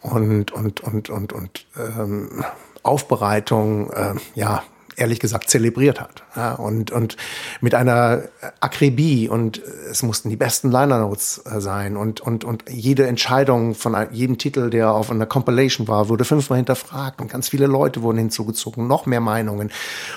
[0.00, 2.44] und und und und und ähm,
[2.82, 4.62] Aufbereitung, äh, ja
[5.00, 6.22] ehrlich gesagt zelebriert hat.
[6.36, 7.16] Ja, und, und
[7.60, 8.22] mit einer
[8.60, 9.58] Akribie und
[9.90, 14.38] es mussten die besten Liner Notes äh, sein und, und, und jede Entscheidung von jedem
[14.38, 18.86] Titel, der auf einer Compilation war, wurde fünfmal hinterfragt und ganz viele Leute wurden hinzugezogen,
[18.86, 19.70] noch mehr Meinungen,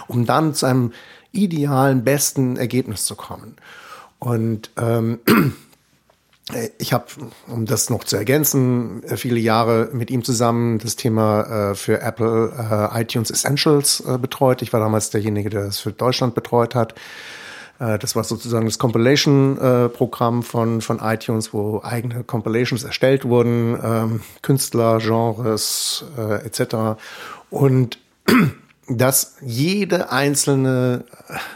[0.08, 0.92] um dann zu einem
[1.32, 3.56] idealen, besten Ergebnis zu kommen.
[4.20, 5.20] Und ähm,
[6.78, 7.06] ich habe,
[7.48, 12.52] um das noch zu ergänzen, viele Jahre mit ihm zusammen das Thema äh, für Apple
[12.92, 14.62] äh, iTunes Essentials äh, betreut.
[14.62, 16.96] Ich war damals derjenige, der es für Deutschland betreut hat.
[17.80, 24.22] Äh, das war sozusagen das Compilation-Programm von, von iTunes, wo eigene Compilations erstellt wurden, ähm,
[24.42, 27.02] Künstler, Genres äh, etc.
[27.50, 28.00] Und
[28.88, 31.06] dass jede einzelne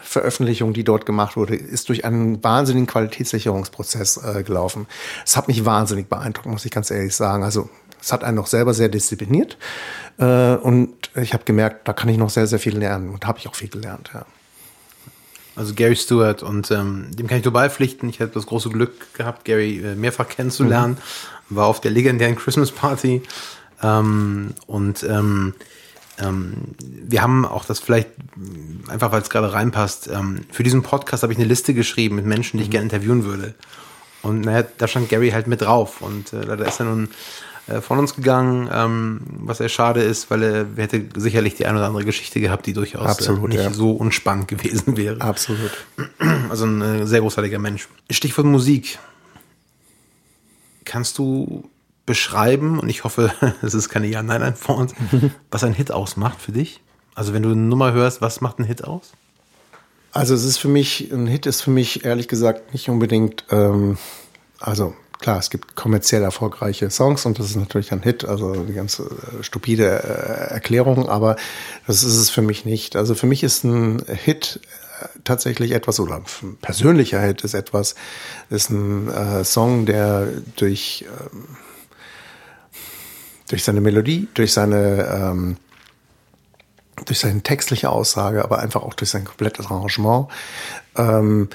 [0.01, 4.87] Veröffentlichung, die dort gemacht wurde, ist durch einen wahnsinnigen Qualitätssicherungsprozess äh, gelaufen.
[5.25, 7.43] Es hat mich wahnsinnig beeindruckt, muss ich ganz ehrlich sagen.
[7.43, 7.69] Also
[8.01, 9.57] es hat einen noch selber sehr diszipliniert.
[10.17, 13.39] Äh, und ich habe gemerkt, da kann ich noch sehr, sehr viel lernen und habe
[13.39, 14.25] ich auch viel gelernt, ja.
[15.57, 18.07] Also Gary Stewart und ähm, dem kann ich nur beipflichten.
[18.09, 20.99] Ich hatte das große Glück gehabt, Gary äh, mehrfach kennenzulernen.
[21.49, 21.55] Mhm.
[21.55, 23.23] War auf der legendären Christmas Party
[23.81, 25.55] ähm, und ähm,
[26.19, 28.09] ähm, wir haben auch das vielleicht,
[28.87, 32.25] einfach weil es gerade reinpasst, ähm, für diesen Podcast habe ich eine Liste geschrieben mit
[32.25, 32.71] Menschen, die ich mhm.
[32.71, 33.53] gerne interviewen würde.
[34.21, 36.01] Und naja, da stand Gary halt mit drauf.
[36.01, 37.09] Und äh, da ist er nun
[37.67, 41.77] äh, von uns gegangen, ähm, was sehr schade ist, weil er hätte sicherlich die eine
[41.77, 43.73] oder andere Geschichte gehabt, die durchaus äh, Absolut, äh, nicht ja.
[43.73, 45.21] so unspannend gewesen wäre.
[45.21, 45.71] Absolut.
[46.49, 47.87] Also ein äh, sehr großartiger Mensch.
[48.09, 48.97] Stichwort Musik.
[50.83, 51.69] Kannst du
[52.07, 54.95] beschreiben, und ich hoffe, es ist keine Ja-Nein-Antwort,
[55.51, 56.81] was ein Hit ausmacht für dich?
[57.13, 59.11] Also wenn du eine Nummer hörst, was macht ein Hit aus?
[60.11, 63.97] Also es ist für mich, ein Hit ist für mich ehrlich gesagt nicht unbedingt, ähm,
[64.59, 68.73] also klar, es gibt kommerziell erfolgreiche Songs und das ist natürlich ein Hit, also die
[68.73, 71.35] ganze äh, stupide äh, Erklärung, aber
[71.85, 72.95] das ist es für mich nicht.
[72.95, 74.61] Also für mich ist ein Hit
[75.01, 77.95] äh, tatsächlich etwas oder ein persönlicher Hit ist etwas,
[78.49, 81.43] ist ein äh, Song, der durch ähm,
[83.47, 85.57] durch seine Melodie, durch seine ähm,
[87.05, 90.27] durch seine textliche Aussage, aber einfach auch durch sein komplettes Arrangement
[90.95, 91.49] ähm,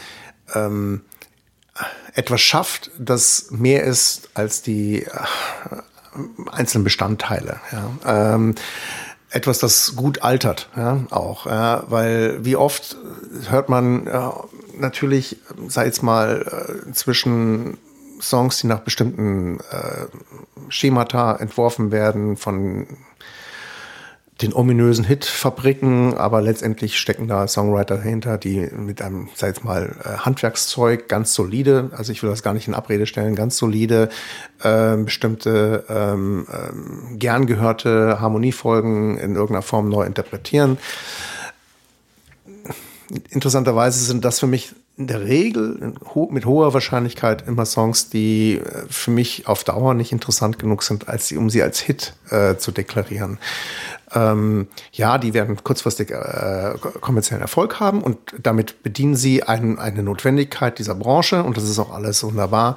[0.54, 1.02] ähm,
[2.14, 5.08] etwas schafft, das mehr ist als die äh,
[6.50, 7.60] einzelnen Bestandteile.
[7.72, 8.34] Ja.
[8.34, 8.54] Ähm,
[9.30, 12.98] etwas, das gut altert, ja, auch, ja, weil wie oft
[13.48, 14.44] hört man ja,
[14.78, 17.78] natürlich, sei es mal äh, zwischen
[18.22, 20.06] Songs, die nach bestimmten äh,
[20.68, 22.86] Schemata entworfen werden von
[24.42, 29.94] den ominösen Hitfabriken, aber letztendlich stecken da Songwriter dahinter, die mit einem, sag jetzt mal,
[30.04, 34.08] äh, Handwerkszeug ganz solide, also ich will das gar nicht in Abrede stellen, ganz solide,
[34.62, 40.78] äh, bestimmte ähm, ähm, gern gehörte Harmoniefolgen in irgendeiner Form neu interpretieren.
[43.30, 45.94] Interessanterweise sind das für mich in der Regel
[46.30, 51.08] mit hoher Wahrscheinlichkeit immer Songs, die äh, für mich auf Dauer nicht interessant genug sind,
[51.08, 53.38] als sie, um sie als Hit äh, zu deklarieren.
[54.14, 60.02] Ähm, ja, die werden kurzfristig äh, kommerziellen Erfolg haben und damit bedienen sie ein, eine
[60.02, 62.76] Notwendigkeit dieser Branche und das ist auch alles wunderbar.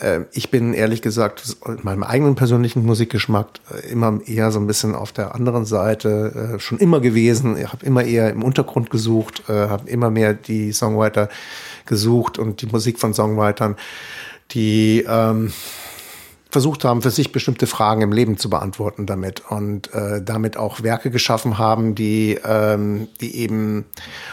[0.00, 4.66] Äh, ich bin ehrlich gesagt in meinem eigenen persönlichen Musikgeschmack äh, immer eher so ein
[4.66, 7.56] bisschen auf der anderen Seite äh, schon immer gewesen.
[7.56, 11.28] Ich habe immer eher im Untergrund gesucht, habe immer mehr die Songwriter
[11.86, 13.76] gesucht und die Musik von Songwritern,
[14.52, 15.52] die ähm,
[16.50, 20.82] versucht haben, für sich bestimmte Fragen im Leben zu beantworten damit und äh, damit auch
[20.82, 23.86] Werke geschaffen haben, die, ähm, die eben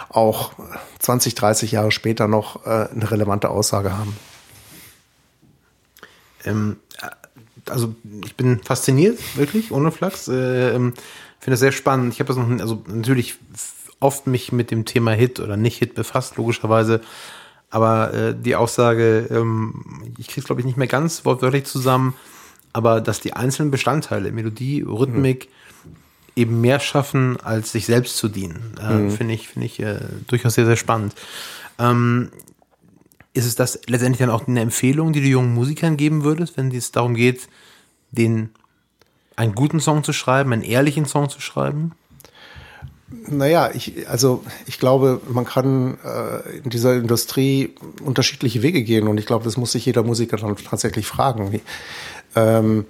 [0.10, 0.52] auch
[1.00, 4.16] 20, 30 Jahre später noch äh, eine relevante Aussage haben.
[6.48, 6.78] Ähm,
[7.70, 10.28] also ich bin fasziniert, wirklich, ohne Flachs.
[10.28, 10.94] Äh, ähm,
[11.40, 12.14] Finde das sehr spannend.
[12.14, 13.36] Ich habe das noch, also natürlich
[14.00, 17.02] oft mich mit dem Thema Hit oder nicht Hit befasst, logischerweise.
[17.70, 22.14] Aber äh, die Aussage, ähm, ich kriege es glaube ich nicht mehr ganz wortwörtlich zusammen,
[22.74, 25.50] aber dass die einzelnen Bestandteile, Melodie, Rhythmik,
[25.84, 25.92] mhm.
[26.36, 28.76] eben mehr schaffen, als sich selbst zu dienen.
[28.82, 29.12] Äh, mhm.
[29.12, 31.14] Finde ich, finde ich äh, durchaus sehr, sehr spannend.
[31.80, 32.30] Ähm,
[33.38, 36.72] ist es das letztendlich dann auch eine Empfehlung, die du jungen Musikern geben würdest, wenn
[36.72, 37.48] es darum geht,
[38.12, 38.50] den
[39.36, 41.92] einen guten Song zu schreiben, einen ehrlichen Song zu schreiben?
[43.30, 49.18] Naja, ich, also ich glaube, man kann äh, in dieser Industrie unterschiedliche Wege gehen und
[49.18, 51.62] ich glaube, das muss sich jeder Musiker dann tatsächlich fragen.
[52.36, 52.86] Ähm,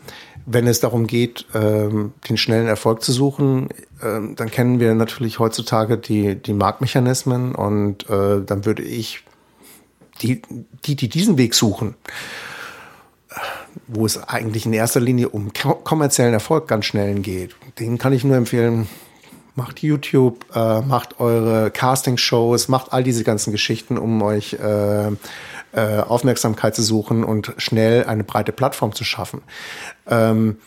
[0.46, 3.68] wenn es darum geht, ähm, den schnellen Erfolg zu suchen,
[4.02, 9.24] ähm, dann kennen wir natürlich heutzutage die, die Marktmechanismen und äh, dann würde ich
[10.22, 10.42] die,
[10.86, 11.96] die, die diesen Weg suchen,
[13.88, 18.24] wo es eigentlich in erster Linie um kommerziellen Erfolg ganz schnell geht, denen kann ich
[18.24, 18.88] nur empfehlen,
[19.56, 25.08] macht YouTube, äh, macht eure Casting-Shows, macht all diese ganzen Geschichten, um euch äh,
[25.74, 29.42] äh, Aufmerksamkeit zu suchen und schnell eine breite Plattform zu schaffen.
[30.08, 30.58] Ähm,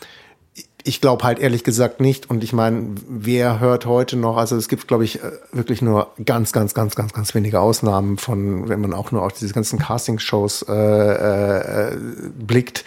[0.83, 2.29] ich glaube halt ehrlich gesagt nicht.
[2.29, 4.37] Und ich meine, wer hört heute noch?
[4.37, 8.17] Also es gibt, glaube ich, äh, wirklich nur ganz, ganz, ganz, ganz, ganz wenige Ausnahmen
[8.17, 11.97] von, wenn man auch nur auf diese ganzen Casting-Shows äh, äh,
[12.35, 12.83] blickt,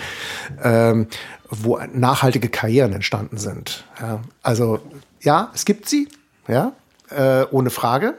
[0.62, 1.07] ähm,
[1.50, 3.85] wo nachhaltige Karrieren entstanden sind.
[4.00, 4.80] Ja, also
[5.20, 6.09] ja, es gibt sie,
[6.48, 6.72] ja,
[7.11, 8.14] äh, ohne Frage.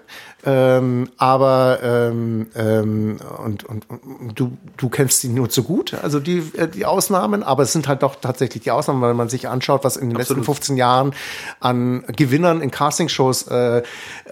[0.45, 6.19] Ähm, aber ähm, ähm, und, und, und du, du kennst sie nur zu gut, also
[6.19, 9.47] die, äh, die Ausnahmen, aber es sind halt doch tatsächlich die Ausnahmen, weil man sich
[9.47, 10.41] anschaut, was in den Absolut.
[10.41, 11.13] letzten 15 Jahren
[11.59, 13.81] an Gewinnern in Castingshows äh,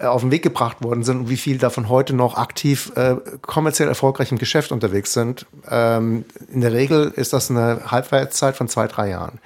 [0.02, 3.88] auf den Weg gebracht worden sind und wie viel davon heute noch aktiv äh, kommerziell
[3.88, 5.46] erfolgreich im Geschäft unterwegs sind.
[5.68, 9.40] Ähm, in der Regel ist das eine Halbwertszeit von zwei, drei Jahren.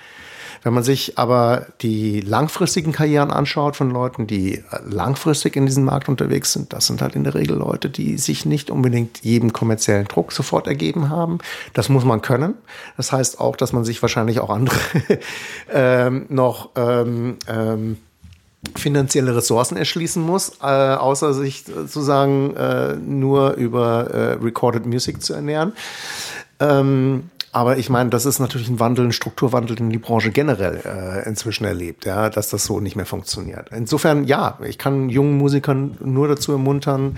[0.69, 6.11] Wenn man sich aber die langfristigen Karrieren anschaut von Leuten, die langfristig in diesem Markt
[6.11, 10.05] unterwegs sind, das sind halt in der Regel Leute, die sich nicht unbedingt jedem kommerziellen
[10.05, 11.39] Druck sofort ergeben haben.
[11.73, 12.53] Das muss man können.
[12.99, 14.77] Das heißt auch, dass man sich wahrscheinlich auch andere
[15.73, 17.97] ähm, noch ähm, ähm,
[18.77, 25.33] finanzielle Ressourcen erschließen muss, äh, außer sich sozusagen äh, nur über äh, Recorded Music zu
[25.33, 25.73] ernähren.
[26.61, 30.81] Ähm, aber ich meine, das ist natürlich ein Wandel, ein Strukturwandel, den die Branche generell
[30.85, 33.71] äh, inzwischen erlebt, ja, dass das so nicht mehr funktioniert.
[33.71, 37.17] Insofern, ja, ich kann jungen Musikern nur dazu ermuntern,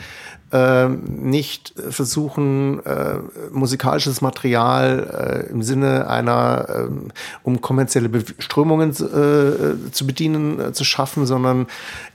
[0.52, 3.18] äh, nicht versuchen, äh,
[3.52, 7.10] musikalisches Material äh, im Sinne einer, äh,
[7.42, 11.66] um kommerzielle Be Strömungen äh, zu bedienen, äh, zu schaffen, sondern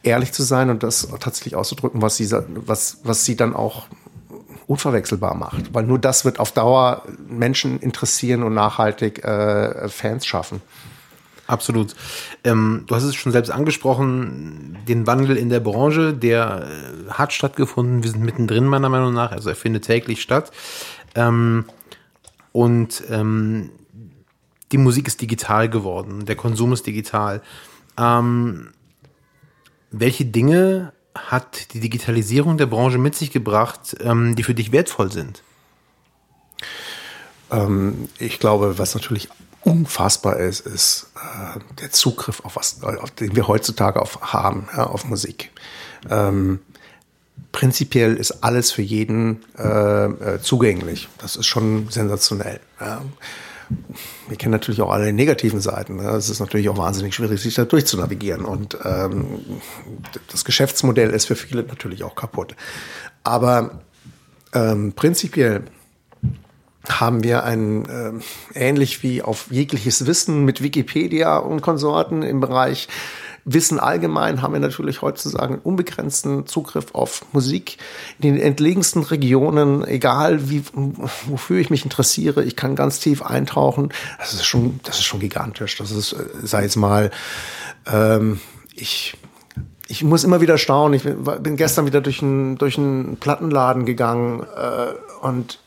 [0.03, 3.87] ehrlich zu sein und das tatsächlich auszudrücken, was sie, was, was sie dann auch
[4.67, 5.73] unverwechselbar macht.
[5.73, 10.61] Weil nur das wird auf Dauer Menschen interessieren und nachhaltig äh, Fans schaffen.
[11.47, 11.95] Absolut.
[12.43, 17.33] Ähm, du hast es schon selbst angesprochen, den Wandel in der Branche, der äh, hat
[17.33, 18.03] stattgefunden.
[18.03, 19.31] Wir sind mittendrin, meiner Meinung nach.
[19.31, 20.51] Also er findet täglich statt.
[21.13, 21.65] Ähm,
[22.51, 23.69] und ähm,
[24.71, 27.41] die Musik ist digital geworden, der Konsum ist digital.
[27.97, 28.69] Ähm,
[29.91, 35.11] welche Dinge hat die Digitalisierung der Branche mit sich gebracht, ähm, die für dich wertvoll
[35.11, 35.43] sind?
[37.51, 39.29] Ähm, ich glaube, was natürlich
[39.61, 44.85] unfassbar ist, ist äh, der Zugriff auf was, auf den wir heutzutage auf haben, ja,
[44.85, 45.51] auf Musik.
[46.09, 46.59] Ähm,
[47.51, 51.09] prinzipiell ist alles für jeden äh, äh, zugänglich.
[51.17, 52.59] Das ist schon sensationell.
[52.79, 53.01] Ja.
[54.27, 55.97] Wir kennen natürlich auch alle negativen Seiten.
[55.97, 56.09] Ne?
[56.09, 58.45] Es ist natürlich auch wahnsinnig schwierig, sich da durchzunavigieren.
[58.45, 59.39] Und ähm,
[60.31, 62.55] das Geschäftsmodell ist für viele natürlich auch kaputt.
[63.23, 63.81] Aber
[64.53, 65.63] ähm, prinzipiell
[66.87, 68.11] haben wir ein äh,
[68.53, 72.87] ähnlich wie auf jegliches Wissen mit Wikipedia und Konsorten im Bereich
[73.45, 77.77] Wissen allgemein haben wir natürlich heutzutage unbegrenzten Zugriff auf Musik
[78.19, 82.43] in den entlegensten Regionen, egal wie, wofür ich mich interessiere.
[82.43, 83.93] Ich kann ganz tief eintauchen.
[84.17, 85.77] Das ist schon, das ist schon gigantisch.
[85.77, 87.11] Das ist, sei jetzt mal,
[87.85, 88.39] ähm,
[88.73, 89.15] ich,
[89.87, 90.95] ich muss immer wieder staunen.
[90.95, 95.59] Ich bin gestern wieder durch einen, durch einen Plattenladen gegangen äh, und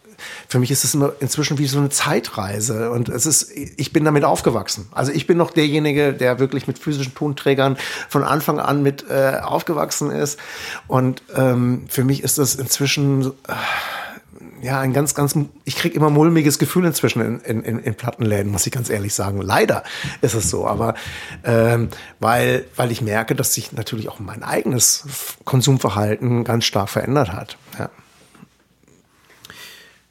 [0.48, 4.24] für mich ist es inzwischen wie so eine Zeitreise und es ist, ich bin damit
[4.24, 4.88] aufgewachsen.
[4.92, 7.76] Also ich bin noch derjenige, der wirklich mit physischen Tonträgern
[8.08, 10.38] von Anfang an mit äh, aufgewachsen ist
[10.86, 13.54] und ähm, für mich ist das inzwischen äh,
[14.62, 18.66] ja, ein ganz, ganz, ich krieg immer mulmiges Gefühl inzwischen in, in, in Plattenläden, muss
[18.66, 19.40] ich ganz ehrlich sagen.
[19.40, 19.84] Leider
[20.20, 20.94] ist es so, aber
[21.44, 21.88] ähm,
[22.20, 25.04] weil, weil ich merke, dass sich natürlich auch mein eigenes
[25.44, 27.56] Konsumverhalten ganz stark verändert hat.
[27.78, 27.90] Ja.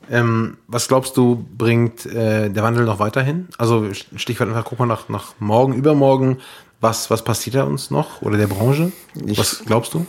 [0.10, 3.48] Ähm, was glaubst du, bringt äh, der Wandel noch weiterhin?
[3.58, 6.38] Also Stichwort einfach, guck mal nach, nach morgen, übermorgen,
[6.80, 8.92] was, was passiert da uns noch oder der Branche?
[9.26, 10.06] Ich, was glaubst du?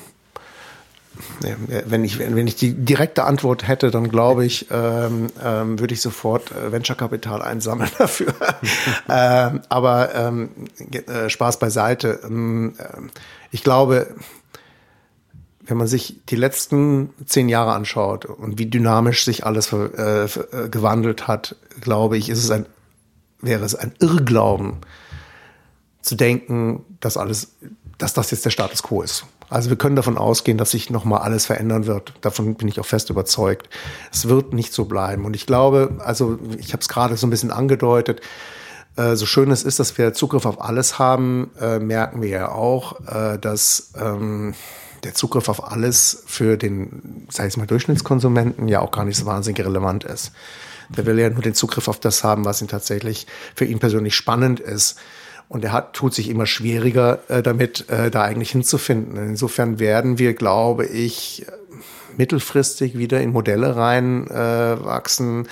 [1.40, 6.00] Wenn ich, wenn ich die direkte Antwort hätte, dann glaube ich, ähm, ähm, würde ich
[6.00, 8.34] sofort äh, Venture-Kapital einsammeln dafür.
[9.08, 10.50] ähm, aber ähm,
[10.92, 12.20] äh, Spaß beiseite.
[12.24, 12.84] Ähm, äh,
[13.50, 14.14] ich glaube,
[15.68, 20.68] wenn man sich die letzten zehn Jahre anschaut und wie dynamisch sich alles äh, äh,
[20.70, 22.64] gewandelt hat, glaube ich, ist es ein,
[23.42, 24.78] wäre es ein Irrglauben
[26.00, 27.52] zu denken, dass alles,
[27.98, 29.26] dass das jetzt der Status quo ist.
[29.50, 32.14] Also wir können davon ausgehen, dass sich nochmal alles verändern wird.
[32.22, 33.68] Davon bin ich auch fest überzeugt.
[34.10, 35.26] Es wird nicht so bleiben.
[35.26, 38.22] Und ich glaube, also ich habe es gerade so ein bisschen angedeutet,
[38.96, 42.52] äh, so schön es ist, dass wir Zugriff auf alles haben, äh, merken wir ja
[42.52, 42.98] auch,
[43.38, 44.54] dass ähm,
[45.04, 49.26] der Zugriff auf alles für den, sag ich mal, Durchschnittskonsumenten ja auch gar nicht so
[49.26, 50.32] wahnsinnig relevant ist.
[50.88, 54.14] Der will ja nur den Zugriff auf das haben, was ihm tatsächlich für ihn persönlich
[54.14, 54.98] spannend ist.
[55.48, 59.16] Und er hat, tut sich immer schwieriger äh, damit, äh, da eigentlich hinzufinden.
[59.16, 61.46] Insofern werden wir, glaube ich,
[62.16, 65.48] mittelfristig wieder in Modelle reinwachsen, äh,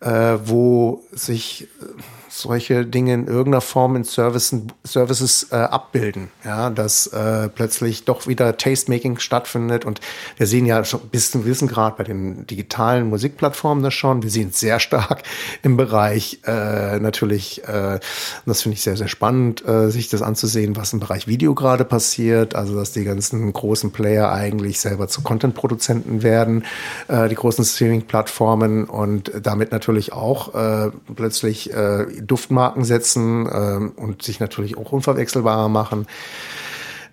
[0.00, 2.02] äh, wo sich äh,
[2.36, 6.28] solche Dinge in irgendeiner Form in Services, Services äh, abbilden.
[6.44, 9.84] Ja, dass äh, plötzlich doch wieder Tastemaking stattfindet.
[9.84, 10.00] Und
[10.36, 14.22] wir sehen ja schon bis zum Wissen Grad bei den digitalen Musikplattformen das schon.
[14.22, 15.22] Wir sehen sehr stark
[15.62, 18.00] im Bereich äh, natürlich, äh,
[18.44, 21.84] das finde ich sehr, sehr spannend, äh, sich das anzusehen, was im Bereich Video gerade
[21.84, 22.54] passiert.
[22.54, 26.64] Also, dass die ganzen großen Player eigentlich selber zu Content-Produzenten werden,
[27.08, 34.22] äh, die großen Streaming-Plattformen und damit natürlich auch äh, plötzlich äh, Duftmarken setzen ähm, und
[34.22, 36.06] sich natürlich auch unverwechselbarer machen.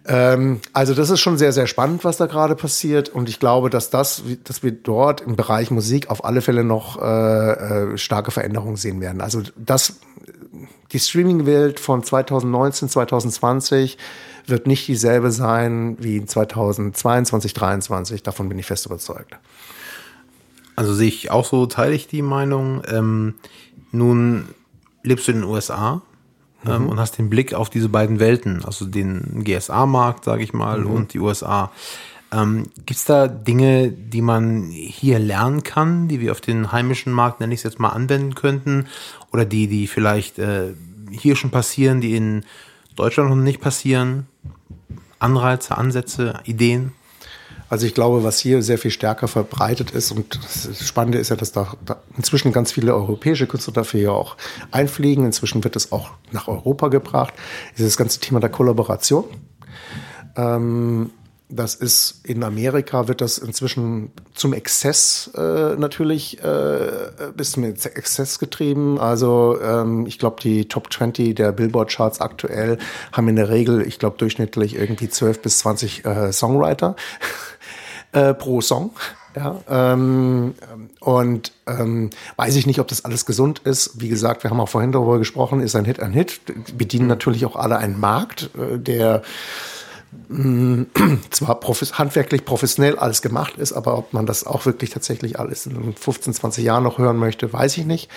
[0.05, 3.09] Ähm, also das ist schon sehr, sehr spannend, was da gerade passiert.
[3.09, 7.01] Und ich glaube, dass das, dass wir dort im Bereich Musik auf alle Fälle noch
[7.01, 7.03] äh,
[7.93, 9.21] äh, starke Veränderungen sehen werden.
[9.21, 9.99] Also das
[10.91, 13.97] die Streaming-Welt von 2019, 2020
[14.45, 18.23] wird nicht dieselbe sein wie 2022, 2023.
[18.23, 19.37] Davon bin ich fest überzeugt.
[20.75, 22.81] Also sehe ich auch so, teile ich die Meinung.
[22.87, 23.35] Ähm,
[23.91, 24.47] nun
[25.03, 26.01] lebst du in den USA
[26.65, 26.89] ähm, mhm.
[26.89, 30.91] und hast den Blick auf diese beiden Welten, also den GSA-Markt, sage ich mal, mhm.
[30.91, 31.71] und die USA.
[32.31, 37.13] Ähm, Gibt es da Dinge, die man hier lernen kann, die wir auf den heimischen
[37.13, 38.87] Markt, nenne ich es jetzt mal, anwenden könnten?
[39.31, 40.73] Oder die, die vielleicht äh,
[41.11, 42.43] hier schon passieren, die in
[42.95, 44.27] Deutschland noch nicht passieren?
[45.19, 46.93] Anreize, Ansätze, Ideen?
[47.73, 51.35] Also ich glaube, was hier sehr viel stärker verbreitet ist und das Spannende ist ja,
[51.35, 51.75] dass da,
[52.15, 54.37] inzwischen ganz viele europäische Künstler dafür ja auch
[54.69, 55.25] einfliegen.
[55.25, 57.33] Inzwischen wird es auch nach Europa gebracht.
[57.75, 59.23] Ist das ganze Thema der Kollaboration.
[60.35, 61.09] Ähm,
[61.49, 66.91] das ist in Amerika wird das inzwischen zum Exzess äh, natürlich äh,
[67.35, 68.99] bis zum Exzess getrieben.
[68.99, 72.77] Also ähm, ich glaube, die Top 20 der Billboard-Charts aktuell
[73.11, 76.95] haben in der Regel, ich glaube, durchschnittlich irgendwie 12 bis 20 äh, Songwriter
[78.13, 78.91] äh, pro Song.
[79.35, 80.53] Ja, ähm,
[80.99, 83.99] und ähm, weiß ich nicht, ob das alles gesund ist.
[83.99, 86.41] Wie gesagt, wir haben auch vorhin darüber gesprochen, ist ein Hit ein Hit.
[86.77, 89.23] Bedienen natürlich auch alle einen Markt, äh, der
[91.31, 95.65] zwar profes handwerklich professionell alles gemacht ist, aber ob man das auch wirklich tatsächlich alles
[95.65, 98.11] in 15, 20 Jahren noch hören möchte, weiß ich nicht.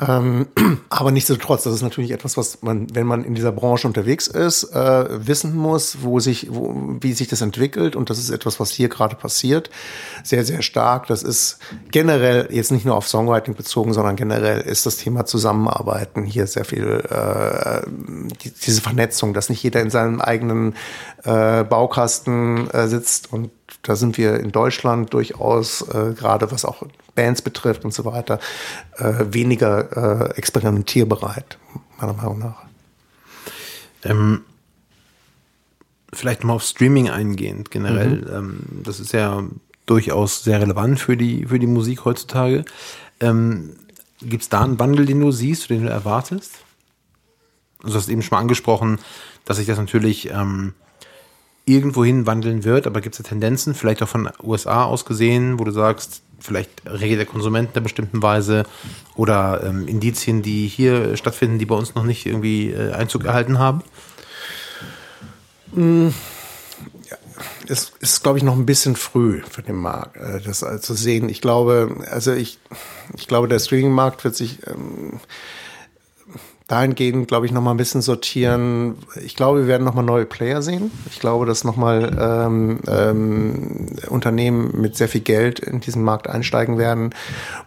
[0.00, 0.48] Ähm,
[0.88, 4.64] aber nichtsdestotrotz, das ist natürlich etwas, was man, wenn man in dieser Branche unterwegs ist,
[4.74, 7.94] äh, wissen muss, wo sich, wo, wie sich das entwickelt.
[7.94, 9.70] Und das ist etwas, was hier gerade passiert.
[10.24, 11.06] Sehr, sehr stark.
[11.06, 11.58] Das ist
[11.90, 16.64] generell jetzt nicht nur auf Songwriting bezogen, sondern generell ist das Thema Zusammenarbeiten hier sehr
[16.64, 17.82] viel, äh,
[18.42, 20.74] die, diese Vernetzung, dass nicht jeder in seinem eigenen
[21.22, 23.50] äh, Baukasten äh, sitzt und
[23.84, 26.82] da sind wir in Deutschland durchaus, äh, gerade was auch
[27.14, 28.40] Bands betrifft und so weiter,
[28.96, 31.58] äh, weniger äh, experimentierbereit,
[32.00, 32.62] meiner Meinung nach.
[34.02, 34.42] Ähm,
[36.12, 38.22] vielleicht mal auf Streaming eingehend generell.
[38.22, 38.34] Mhm.
[38.34, 39.44] Ähm, das ist ja
[39.86, 42.64] durchaus sehr relevant für die, für die Musik heutzutage.
[43.20, 43.76] Ähm,
[44.20, 46.52] Gibt es da einen Wandel, den du siehst, den du erwartest?
[47.82, 48.98] Also du hast eben schon mal angesprochen,
[49.44, 50.72] dass sich das natürlich ähm,
[51.66, 55.64] irgendwohin wandeln wird, aber gibt es da Tendenzen, vielleicht auch von USA aus gesehen, wo
[55.64, 58.64] du sagst, vielleicht reagiert der Konsument in einer bestimmten Weise
[59.16, 63.58] oder ähm, Indizien, die hier stattfinden, die bei uns noch nicht irgendwie äh, Einzug erhalten
[63.58, 63.82] haben?
[67.10, 67.16] Ja,
[67.66, 70.94] es ist, glaube ich, noch ein bisschen früh für den Markt, äh, das äh, zu
[70.94, 71.28] sehen.
[71.28, 72.58] Ich glaube, also ich,
[73.16, 75.20] ich glaube, der Streaming-Markt wird sich ähm,
[76.66, 78.96] dahingehend, glaube ich, noch mal ein bisschen sortieren.
[79.22, 80.90] Ich glaube, wir werden noch mal neue Player sehen.
[81.10, 86.28] Ich glaube, dass noch mal ähm, ähm, Unternehmen mit sehr viel Geld in diesen Markt
[86.28, 87.10] einsteigen werden,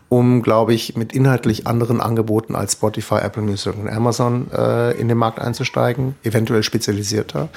[0.09, 5.07] um, glaube ich, mit inhaltlich anderen Angeboten als Spotify, Apple Music und Amazon äh, in
[5.07, 7.49] den Markt einzusteigen, eventuell spezialisierter.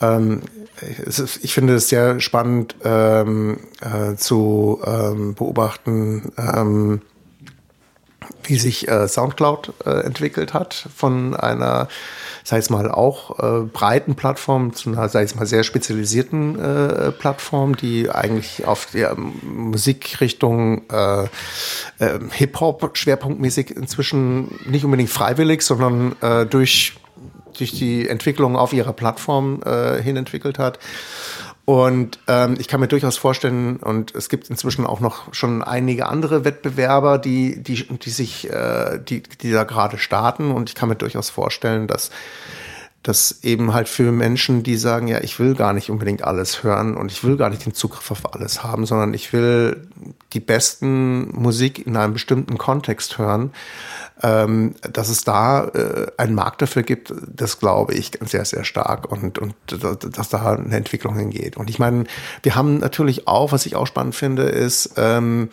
[0.00, 0.42] Ähm,
[1.42, 7.00] ich finde es sehr spannend ähm, äh, zu ähm, beobachten, ähm,
[8.44, 11.88] wie sich äh, Soundcloud äh, entwickelt hat von einer,
[12.44, 17.12] sei es mal auch äh, breiten Plattform zu einer, sei es mal sehr spezialisierten äh,
[17.12, 21.24] Plattform, die eigentlich auf der Musikrichtung äh,
[21.98, 26.94] äh, Hip-Hop schwerpunktmäßig inzwischen nicht unbedingt freiwillig, sondern äh, durch
[27.58, 30.78] durch die Entwicklung auf ihrer Plattform äh, hin entwickelt hat.
[31.68, 36.06] Und ähm, ich kann mir durchaus vorstellen, und es gibt inzwischen auch noch schon einige
[36.06, 40.50] andere Wettbewerber, die, die, die sich, äh, die, die da gerade starten.
[40.50, 42.08] Und ich kann mir durchaus vorstellen, dass
[43.08, 46.94] dass eben halt für Menschen, die sagen, ja, ich will gar nicht unbedingt alles hören
[46.94, 49.88] und ich will gar nicht den Zugriff auf alles haben, sondern ich will
[50.34, 53.52] die besten Musik in einem bestimmten Kontext hören,
[54.22, 59.10] ähm, dass es da äh, einen Markt dafür gibt, das glaube ich sehr, sehr stark
[59.10, 61.56] und, und dass da eine Entwicklung hingeht.
[61.56, 62.04] Und ich meine,
[62.42, 65.48] wir haben natürlich auch, was ich auch spannend finde, ist, ähm,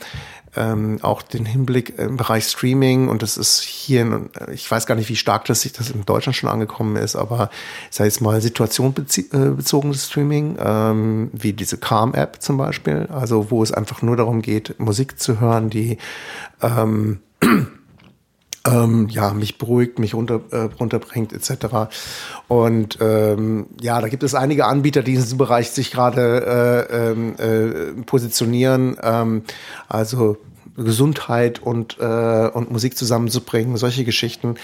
[0.55, 3.07] ähm, auch den Hinblick im Bereich Streaming.
[3.07, 6.35] Und das ist hier, ich weiß gar nicht, wie stark das sich das in Deutschland
[6.35, 7.49] schon angekommen ist, aber
[7.89, 13.63] ich sage jetzt mal situationbezogenes äh, Streaming, ähm, wie diese Calm-App zum Beispiel, also wo
[13.63, 15.97] es einfach nur darum geht, Musik zu hören, die
[16.61, 17.19] ähm,
[18.65, 21.89] ähm, ja, mich beruhigt, mich runter, äh, runterbringt, etc.
[22.47, 27.11] Und ähm, ja, da gibt es einige Anbieter, die in diesem Bereich sich gerade äh,
[27.11, 28.97] ähm, äh, positionieren.
[29.01, 29.43] Ähm,
[29.87, 30.37] also
[30.77, 34.55] Gesundheit und, äh, und Musik zusammenzubringen, solche Geschichten.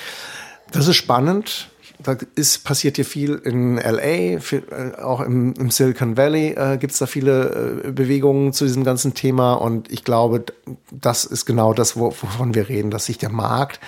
[0.71, 1.70] Das ist spannend.
[2.03, 6.77] Da ist, passiert hier viel in LA, viel, äh, auch im, im, Silicon Valley äh,
[6.77, 10.45] gibt es da viele äh, Bewegungen zu diesem ganzen Thema und ich glaube,
[10.91, 13.79] das ist genau das, wovon wir reden, dass sich der Markt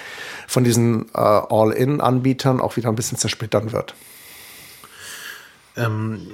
[0.47, 3.95] von diesen äh, All-In-Anbietern auch wieder ein bisschen zersplittern wird.
[5.75, 6.27] Ähm,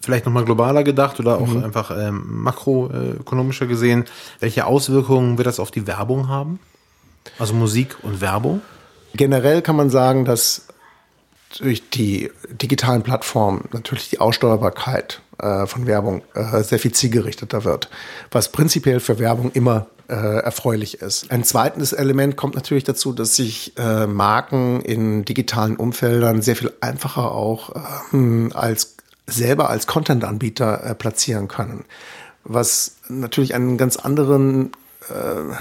[0.00, 1.64] vielleicht nochmal globaler gedacht oder auch mhm.
[1.64, 4.04] einfach ähm, makroökonomischer gesehen,
[4.40, 6.60] welche Auswirkungen wird das auf die Werbung haben?
[7.38, 8.60] Also Musik und Werbung?
[9.14, 10.67] Generell kann man sagen, dass
[11.58, 17.88] durch die digitalen Plattformen natürlich die Aussteuerbarkeit äh, von Werbung äh, sehr viel zielgerichteter wird,
[18.30, 21.30] was prinzipiell für Werbung immer äh, erfreulich ist.
[21.30, 26.72] Ein zweites Element kommt natürlich dazu, dass sich äh, Marken in digitalen Umfeldern sehr viel
[26.80, 27.74] einfacher auch
[28.12, 28.96] ähm, als
[29.26, 31.84] selber als Content-Anbieter äh, platzieren können,
[32.44, 34.72] was natürlich einen ganz anderen
[35.10, 35.54] äh,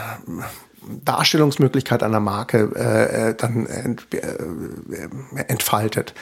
[1.04, 6.14] Darstellungsmöglichkeit einer Marke äh, äh, dann ent, äh, entfaltet.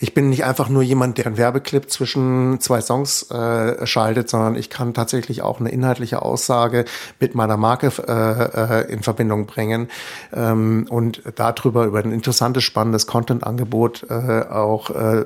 [0.00, 4.56] Ich bin nicht einfach nur jemand, der einen Werbeclip zwischen zwei Songs äh, schaltet, sondern
[4.56, 6.84] ich kann tatsächlich auch eine inhaltliche Aussage
[7.18, 9.88] mit meiner Marke äh, äh, in Verbindung bringen
[10.32, 15.24] ähm, und darüber über ein interessantes, spannendes Content-Angebot äh, auch äh,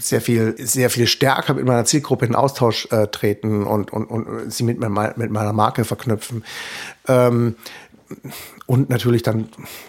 [0.00, 4.52] sehr viel, sehr viel stärker mit meiner Zielgruppe in Austausch äh, treten und, und, und
[4.52, 6.44] sie mit, mit meiner Marke verknüpfen.
[7.08, 7.56] Ähm,
[8.66, 9.48] und natürlich dann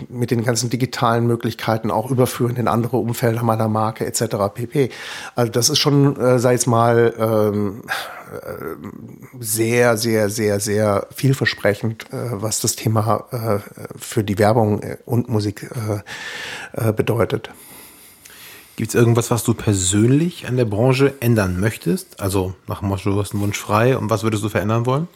[0.09, 4.35] mit den ganzen digitalen Möglichkeiten auch überführen in andere Umfelder meiner Marke etc.
[4.53, 4.89] pp.
[5.35, 7.83] Also das ist schon, äh, sei es mal, ähm,
[8.33, 8.75] äh,
[9.39, 13.59] sehr, sehr, sehr, sehr vielversprechend, äh, was das Thema äh,
[13.97, 15.69] für die Werbung und Musik
[16.73, 17.49] äh, äh, bedeutet.
[18.75, 22.19] Gibt es irgendwas, was du persönlich an der Branche ändern möchtest?
[22.19, 25.07] Also nach dem Motto, du hast einen Wunsch frei und was würdest du verändern wollen?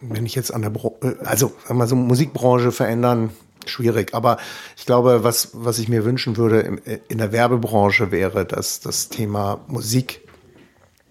[0.00, 3.30] Wenn ich jetzt an der, Bro äh, also sagen wir so Musikbranche verändern,
[3.66, 4.14] schwierig.
[4.14, 4.38] Aber
[4.76, 9.08] ich glaube, was, was ich mir wünschen würde äh, in der Werbebranche wäre, dass das
[9.08, 10.20] Thema Musik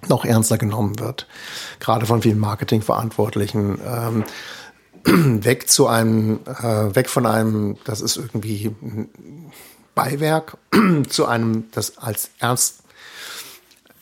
[0.07, 1.28] noch ernster genommen wird.
[1.80, 3.80] Gerade von vielen Marketingverantwortlichen.
[3.86, 4.23] Ähm,
[5.43, 8.71] weg zu einem, äh, weg von einem, das ist irgendwie
[9.97, 10.57] Beiwerk
[11.09, 12.83] zu einem, das als ernst,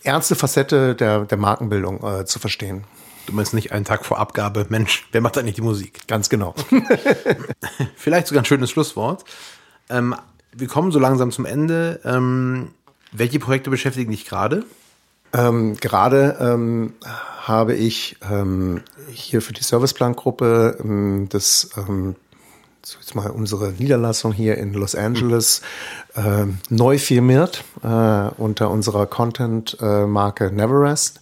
[0.03, 2.83] ernste Facette der, der Markenbildung äh, zu verstehen.
[3.25, 6.07] Du meinst nicht einen Tag vor Abgabe, Mensch, wer macht eigentlich die Musik?
[6.07, 6.53] Ganz genau.
[7.95, 9.25] Vielleicht sogar ein schönes Schlusswort.
[9.89, 10.15] Ähm,
[10.51, 12.01] wir kommen so langsam zum Ende.
[12.03, 12.71] Ähm,
[13.11, 14.63] welche Projekte beschäftigen dich gerade?
[15.33, 16.93] Ähm, gerade ähm,
[17.41, 18.81] habe ich ähm,
[19.11, 22.15] hier für die Serviceplan-Gruppe ähm, das ähm,
[22.93, 25.61] jetzt mal unsere Niederlassung hier in Los Angeles
[26.15, 27.87] äh, neu firmiert äh,
[28.37, 31.21] unter unserer Content-Marke Neverest.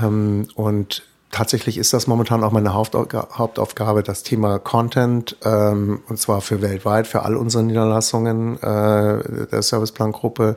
[0.00, 1.02] Ähm, und
[1.32, 7.06] tatsächlich ist das momentan auch meine Hauptaufgabe, das Thema Content, ähm, und zwar für weltweit,
[7.08, 10.56] für all unsere Niederlassungen äh, der Serviceplan-Gruppe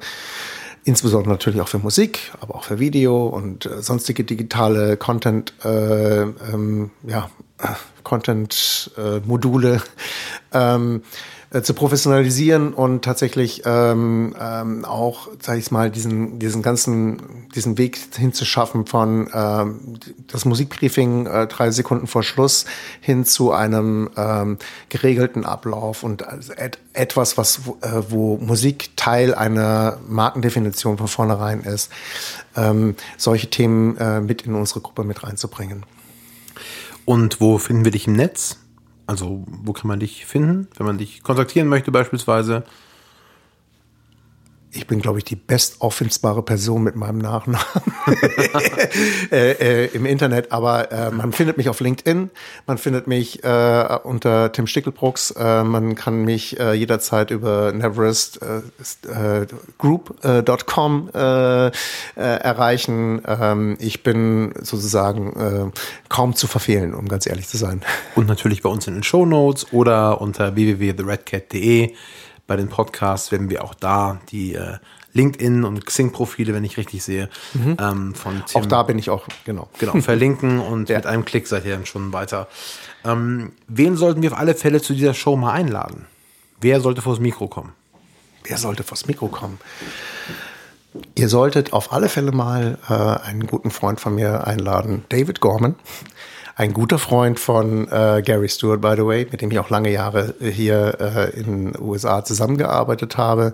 [0.83, 6.21] insbesondere natürlich auch für Musik, aber auch für Video und äh, sonstige digitale Content, äh,
[6.21, 7.29] ähm, ja,
[8.03, 9.81] Content-Module
[10.53, 11.03] ähm,
[11.53, 17.77] äh, zu professionalisieren und tatsächlich ähm, ähm, auch, sage ich mal, diesen diesen ganzen diesen
[17.77, 22.65] Weg hinzuschaffen von ähm, das Musikbriefing äh, drei Sekunden vor Schluss
[23.01, 26.23] hin zu einem ähm, geregelten Ablauf und
[26.55, 31.91] et etwas, was äh, wo Musik Teil einer Markendefinition von vornherein ist,
[32.55, 35.85] ähm, solche Themen äh, mit in unsere Gruppe mit reinzubringen.
[37.03, 38.60] Und wo finden wir dich im Netz?
[39.11, 42.63] Also, wo kann man dich finden, wenn man dich kontaktieren möchte beispielsweise?
[44.73, 47.65] Ich bin, glaube ich, die bestauffindbare Person mit meinem Nachnamen
[49.31, 50.51] äh, äh, im Internet.
[50.51, 52.29] Aber äh, man findet mich auf LinkedIn,
[52.67, 58.39] man findet mich äh, unter Tim Stickelbrucks, äh, man kann mich äh, jederzeit über Neverest
[59.77, 61.09] Group.com
[62.15, 63.21] erreichen.
[63.27, 65.73] Ähm, ich bin sozusagen
[66.09, 67.81] kaum zu verfehlen, um ganz ehrlich zu sein.
[68.15, 71.93] Und natürlich bei uns in den Show Notes oder unter www.theredcat.de
[72.51, 74.75] bei den Podcasts werden wir auch da die äh,
[75.13, 77.77] LinkedIn und Xing-Profile, wenn ich richtig sehe, mhm.
[77.79, 78.61] ähm, von Tim.
[78.61, 79.69] Auch da bin ich auch, genau.
[79.79, 80.97] Genau, verlinken und ja.
[80.97, 82.49] mit einem Klick seid ihr dann schon weiter.
[83.05, 86.07] Ähm, wen sollten wir auf alle Fälle zu dieser Show mal einladen?
[86.59, 87.71] Wer sollte vors Mikro kommen?
[88.43, 89.57] Wer sollte vors Mikro kommen?
[91.15, 95.75] Ihr solltet auf alle Fälle mal äh, einen guten Freund von mir einladen, David Gorman
[96.55, 99.91] ein guter Freund von äh, Gary Stewart, by the way, mit dem ich auch lange
[99.91, 103.53] Jahre hier äh, in den USA zusammengearbeitet habe.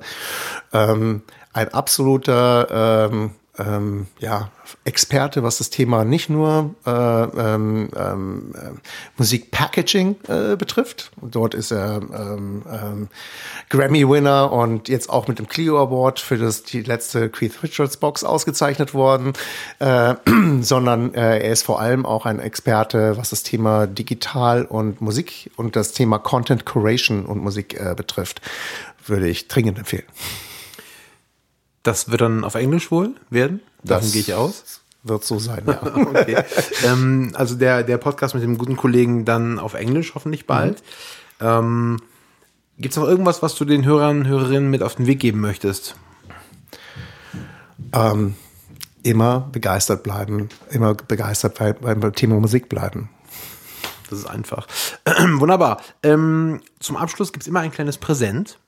[0.74, 1.22] Ähm,
[1.54, 4.50] ein absoluter ähm, ähm, ja,
[4.84, 8.72] Experte, was das Thema nicht nur äh, ähm, ähm, äh,
[9.18, 11.12] Musikpackaging äh, betrifft.
[11.22, 13.08] Dort ist er ähm, ähm,
[13.70, 18.24] Grammy-Winner und jetzt auch mit dem Clio Award für das, die letzte Keith Richards Box
[18.24, 19.34] ausgezeichnet worden,
[19.80, 20.16] äh,
[20.62, 25.52] sondern äh, er ist vor allem auch ein Experte, was das Thema Digital und Musik
[25.56, 28.42] und das Thema Content Curation und Musik äh, betrifft.
[29.06, 30.04] Würde ich dringend empfehlen.
[31.88, 33.62] Das wird dann auf Englisch wohl werden.
[33.82, 34.82] Davon Das gehe ich aus.
[35.04, 35.82] Wird so sein, ja.
[35.96, 36.44] Okay.
[36.84, 40.84] ähm, also der, der Podcast mit dem guten Kollegen dann auf Englisch hoffentlich bald.
[41.40, 42.02] Ähm,
[42.78, 45.40] Gibt es noch irgendwas, was du den Hörern und Hörerinnen mit auf den Weg geben
[45.40, 45.96] möchtest?
[47.94, 48.36] ähm,
[49.04, 53.10] immer begeistert bleiben, immer begeistert bei, beim Thema Musik bleiben.
[54.10, 54.68] Das ist einfach.
[55.38, 55.82] Wunderbar.
[56.04, 58.60] Ähm, zum Abschluss gibt es immer ein kleines Präsent.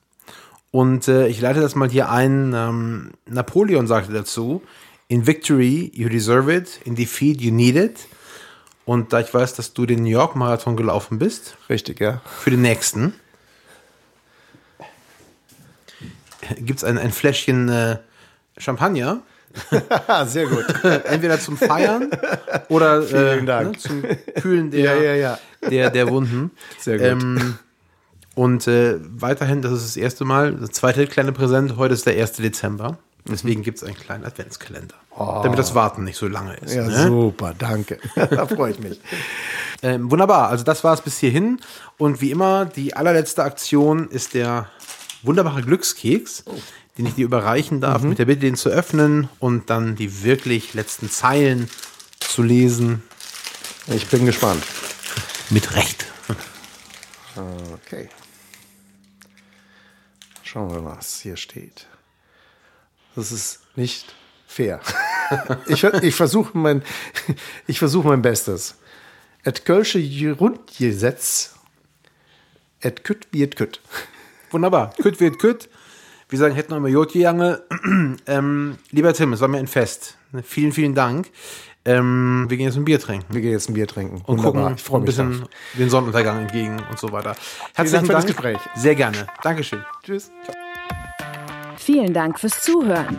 [0.70, 2.52] Und äh, ich leite das mal hier ein.
[2.54, 4.62] Ähm, Napoleon sagte dazu,
[5.08, 8.06] in victory you deserve it, in defeat you need it.
[8.84, 12.20] Und da ich weiß, dass du den New York Marathon gelaufen bist, Richtig, ja.
[12.24, 13.14] für den nächsten,
[16.58, 17.98] gibt es ein, ein Fläschchen äh,
[18.56, 19.22] Champagner.
[20.26, 20.64] Sehr gut.
[21.04, 22.10] Entweder zum Feiern
[22.68, 23.42] oder äh.
[23.42, 24.02] Ne, zum
[24.40, 25.38] Kühlen der, Ja, ja, ja.
[25.68, 26.52] Der, der Wunden.
[26.78, 27.06] Sehr gut.
[27.06, 27.58] Ähm,
[28.40, 32.18] und äh, weiterhin, das ist das erste Mal, das zweite kleine Präsent, heute ist der
[32.18, 32.38] 1.
[32.38, 32.96] Dezember.
[33.28, 34.94] Deswegen gibt es einen kleinen Adventskalender.
[35.14, 36.72] Damit das Warten nicht so lange ist.
[36.72, 37.06] Ja, ne?
[37.06, 37.98] super, danke.
[38.14, 38.98] da freue ich mich.
[39.82, 41.60] Ähm, wunderbar, also das war es bis hierhin.
[41.98, 44.70] Und wie immer, die allerletzte Aktion ist der
[45.22, 46.44] wunderbare Glückskeks,
[46.96, 50.72] den ich dir überreichen darf, mit der Bitte, den zu öffnen und dann die wirklich
[50.72, 51.68] letzten Zeilen
[52.20, 53.02] zu lesen.
[53.88, 54.64] Ich bin gespannt.
[55.50, 56.06] Mit Recht.
[57.36, 58.08] Okay.
[60.52, 61.86] Schauen wir mal, was hier steht.
[63.14, 64.16] Das ist nicht
[64.48, 64.80] fair.
[65.68, 66.82] ich ich versuche mein,
[67.68, 68.74] ich versuche mein Bestes.
[69.44, 70.00] Et Kölsche
[70.40, 71.54] Rundgesetz.
[72.80, 73.80] Et kütt wie et.
[74.50, 74.92] Wunderbar.
[75.00, 75.68] Kütt wird kütt.
[76.28, 77.62] Wir sagen, hätten wir immer Jotjange.
[78.26, 80.16] ähm, lieber Tim, es war mir ein Fest.
[80.42, 81.30] Vielen, vielen Dank.
[81.84, 83.24] Ähm, wir gehen jetzt ein Bier trinken.
[83.32, 84.16] Wir gehen jetzt ein Bier trinken.
[84.26, 84.62] und Wunderbar.
[84.62, 85.48] gucken Ich freue ein mich bisschen drauf.
[85.78, 87.30] den Sonnenuntergang entgegen und so weiter.
[87.34, 87.38] Dank
[87.74, 88.36] Herzlichen für das Dank.
[88.36, 88.58] Gespräch.
[88.76, 89.26] Sehr gerne.
[89.42, 89.82] Dankeschön.
[90.02, 90.30] Tschüss.
[91.76, 93.16] Vielen Dank fürs Zuhören.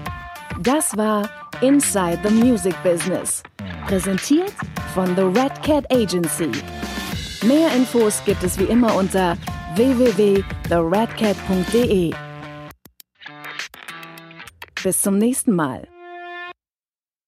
[0.61, 1.27] Das war
[1.61, 3.41] Inside the Music Business.
[3.87, 4.53] Präsentiert
[4.93, 6.51] von The Red Cat Agency.
[7.43, 9.35] Mehr Infos gibt es wie immer unter
[9.75, 12.11] www.theredcat.de.
[14.83, 15.87] Bis zum nächsten Mal.